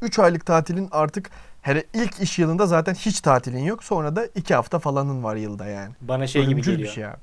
3 0.01 0.19
aylık 0.19 0.45
tatilin 0.45 0.89
artık 0.91 1.29
hele 1.61 1.83
ilk 1.93 2.21
iş 2.21 2.39
yılında 2.39 2.65
zaten 2.65 2.93
hiç 2.93 3.21
tatilin 3.21 3.63
yok. 3.63 3.83
Sonra 3.83 4.15
da 4.15 4.25
2 4.25 4.55
hafta 4.55 4.79
falanın 4.79 5.23
var 5.23 5.35
yılda 5.35 5.65
yani. 5.65 5.93
Bana 6.01 6.27
şey 6.27 6.41
gibi 6.41 6.51
Ölümcül 6.53 6.71
geliyor. 6.71 6.89
bir 6.89 6.93
şey 6.93 7.05
abi. 7.05 7.17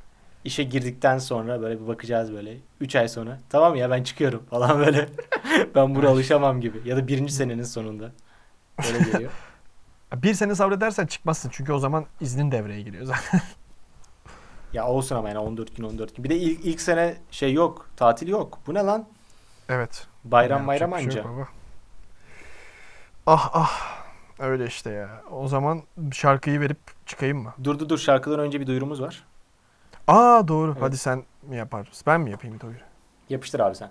İşe 0.45 0.62
girdikten 0.62 1.18
sonra 1.18 1.62
böyle 1.62 1.81
bir 1.81 1.88
bakacağız 1.88 2.33
böyle 2.33 2.57
3 2.81 2.97
ay 2.97 3.09
sonra. 3.09 3.38
Tamam 3.49 3.77
ya 3.77 3.90
ben 3.90 4.03
çıkıyorum 4.03 4.42
falan 4.51 4.79
böyle. 4.79 5.09
ben 5.75 5.95
buraya 5.95 6.09
alışamam 6.09 6.61
gibi. 6.61 6.81
Ya 6.85 6.97
da 6.97 7.09
birinci 7.09 7.33
senenin 7.33 7.62
sonunda. 7.62 8.12
Böyle 8.85 8.99
geliyor. 9.11 9.31
Bir 10.14 10.35
sene 10.35 10.55
sabredersen 10.55 11.07
çıkmazsın 11.07 11.51
çünkü 11.53 11.73
o 11.73 11.79
zaman 11.79 12.07
iznin 12.21 12.53
devreye 12.53 12.83
giriyor 12.83 13.05
zaten. 13.05 13.40
ya 14.72 14.87
olsun 14.87 15.16
ama 15.16 15.28
yani 15.28 15.38
14 15.38 15.76
gün 15.76 15.85
14 15.85 16.16
gün. 16.16 16.24
Bir 16.24 16.30
de 16.30 16.37
ilk, 16.37 16.64
ilk 16.64 16.80
sene 16.80 17.16
şey 17.30 17.52
yok. 17.52 17.87
Tatil 17.96 18.28
yok. 18.28 18.58
Bu 18.66 18.74
ne 18.74 18.82
lan? 18.82 19.04
evet. 19.68 20.06
Bayram 20.24 20.66
bayram 20.66 20.90
şey 20.90 21.04
anca. 21.04 21.24
baba. 21.24 21.48
Ah 23.26 23.50
ah. 23.52 24.02
Öyle 24.38 24.66
işte 24.66 24.90
ya. 24.90 25.22
O 25.30 25.48
zaman 25.48 25.82
şarkıyı 26.12 26.61
verip 26.61 26.78
çıkayım 27.06 27.38
mı? 27.38 27.54
Dur 27.64 27.78
dur 27.78 27.88
dur 27.88 27.98
şarkıdan 27.98 28.40
önce 28.40 28.61
bir 28.61 28.66
duyurumuz 28.66 29.02
var. 29.02 29.24
Aa 30.08 30.48
doğru. 30.48 30.72
Evet. 30.72 30.82
Hadi 30.82 30.98
sen 30.98 31.24
mi 31.42 31.56
yaparsın? 31.56 31.94
Ben 32.06 32.20
mi 32.20 32.30
yapayım 32.30 32.61
duyuru? 32.61 32.78
Yapıştır 33.28 33.61
abi 33.61 33.74
sen. 33.74 33.90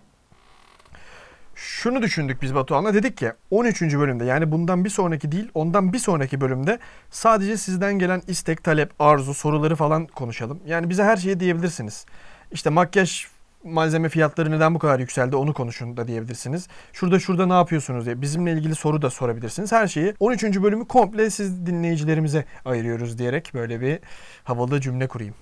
Şunu 1.64 2.02
düşündük 2.02 2.42
biz 2.42 2.56
Batuhan'la 2.56 2.94
dedik 2.94 3.18
ki 3.18 3.32
13. 3.52 3.82
bölümde 3.82 4.26
yani 4.26 4.52
bundan 4.52 4.86
bir 4.86 4.90
sonraki 4.90 5.32
değil 5.32 5.50
ondan 5.54 5.94
bir 5.94 6.00
sonraki 6.00 6.42
bölümde 6.42 6.80
sadece 7.10 7.58
sizden 7.58 8.00
gelen 8.00 8.22
istek, 8.28 8.64
talep, 8.64 8.92
arzu, 9.00 9.34
soruları 9.34 9.76
falan 9.76 10.08
konuşalım. 10.08 10.60
Yani 10.66 10.90
bize 10.90 11.04
her 11.04 11.18
şeyi 11.18 11.40
diyebilirsiniz. 11.40 12.06
İşte 12.52 12.70
makyaj 12.70 13.26
malzeme 13.64 14.10
fiyatları 14.10 14.52
neden 14.52 14.76
bu 14.76 14.80
kadar 14.80 15.00
yükseldi 15.00 15.36
onu 15.36 15.54
konuşun 15.54 15.98
da 15.98 16.08
diyebilirsiniz. 16.08 16.68
Şurada 16.94 17.20
şurada 17.20 17.46
ne 17.46 17.54
yapıyorsunuz 17.54 18.06
diye 18.06 18.22
bizimle 18.22 18.52
ilgili 18.52 18.76
soru 18.76 19.02
da 19.02 19.10
sorabilirsiniz. 19.10 19.72
Her 19.72 19.88
şeyi 19.88 20.14
13. 20.20 20.44
bölümü 20.44 20.88
komple 20.88 21.30
siz 21.30 21.66
dinleyicilerimize 21.66 22.46
ayırıyoruz 22.66 23.18
diyerek 23.18 23.52
böyle 23.54 23.82
bir 23.82 24.00
havalı 24.44 24.82
cümle 24.82 25.08
kurayım. 25.08 25.36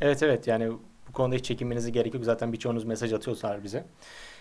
Evet 0.00 0.22
evet 0.22 0.46
yani 0.46 0.70
bu 1.08 1.12
konuda 1.12 1.36
hiç 1.36 1.44
çekinmenize 1.44 1.90
gerek 1.90 2.14
yok. 2.14 2.24
Zaten 2.24 2.52
birçoğunuz 2.52 2.84
mesaj 2.84 3.12
atıyorlar 3.12 3.64
bize. 3.64 3.84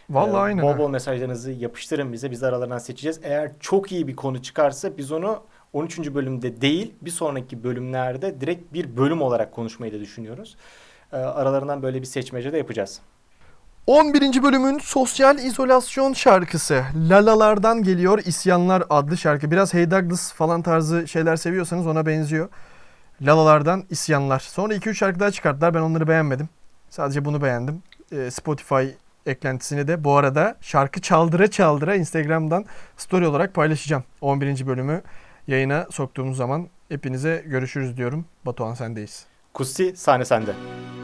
Vallahi 0.09 0.35
Ee, 0.35 0.37
aynen. 0.37 0.63
Bol 0.63 0.77
bol 0.77 0.89
mesajlarınızı 0.89 1.51
yapıştırın 1.51 2.13
bize. 2.13 2.31
Biz 2.31 2.43
aralarından 2.43 2.77
seçeceğiz. 2.77 3.19
Eğer 3.23 3.51
çok 3.59 3.91
iyi 3.91 4.07
bir 4.07 4.15
konu 4.15 4.41
çıkarsa 4.41 4.97
biz 4.97 5.11
onu 5.11 5.43
13. 5.73 5.99
bölümde 5.99 6.61
değil 6.61 6.93
bir 7.01 7.11
sonraki 7.11 7.63
bölümlerde 7.63 8.41
direkt 8.41 8.73
bir 8.73 8.97
bölüm 8.97 9.21
olarak 9.21 9.51
konuşmayı 9.51 9.93
da 9.93 9.99
düşünüyoruz. 9.99 10.57
Ee, 11.13 11.17
aralarından 11.17 11.83
böyle 11.83 12.01
bir 12.01 12.05
seçmece 12.05 12.53
de 12.53 12.57
yapacağız. 12.57 12.99
11. 13.87 14.43
bölümün 14.43 14.79
sosyal 14.79 15.37
izolasyon 15.37 16.13
şarkısı 16.13 16.83
Lalalardan 17.09 17.83
geliyor 17.83 18.19
İsyanlar 18.25 18.83
adlı 18.89 19.17
şarkı. 19.17 19.51
Biraz 19.51 19.73
Hey 19.73 19.91
Douglas 19.91 20.33
falan 20.33 20.61
tarzı 20.61 21.07
şeyler 21.07 21.35
seviyorsanız 21.35 21.87
ona 21.87 22.05
benziyor. 22.05 22.49
Lalalardan 23.21 23.83
İsyanlar. 23.89 24.39
Sonra 24.39 24.75
2-3 24.75 24.93
şarkı 24.93 25.19
daha 25.19 25.31
çıkarttılar. 25.31 25.73
Ben 25.73 25.81
onları 25.81 26.07
beğenmedim. 26.07 26.49
Sadece 26.89 27.25
bunu 27.25 27.41
beğendim. 27.41 27.83
Ee, 28.11 28.31
Spotify 28.31 28.85
eklentisini 29.25 29.87
de 29.87 30.03
bu 30.03 30.15
arada 30.15 30.57
şarkı 30.61 31.01
çaldıra 31.01 31.51
çaldıra 31.51 31.95
Instagram'dan 31.95 32.65
story 32.97 33.27
olarak 33.27 33.53
paylaşacağım. 33.53 34.03
11. 34.21 34.67
bölümü 34.67 35.01
yayına 35.47 35.87
soktuğumuz 35.91 36.37
zaman 36.37 36.67
hepinize 36.89 37.43
görüşürüz 37.45 37.97
diyorum. 37.97 38.25
Batuhan 38.45 38.73
sendeyiz. 38.73 39.25
Kusti 39.53 39.95
sahne 39.95 40.25
sende. 40.25 40.53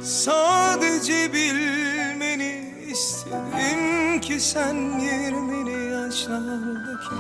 Sadece 0.02 1.34
bilmeni 1.34 2.74
istedim 2.92 4.22
ki 4.22 4.40
sen 4.40 4.76
20'li 4.76 5.94
yaşlardaki 5.94 7.16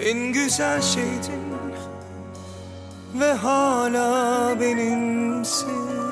en 0.00 0.32
güzel 0.32 0.82
şeydin 0.82 1.46
ve 3.20 3.32
hala 3.32 4.60
benimsin. 4.60 6.05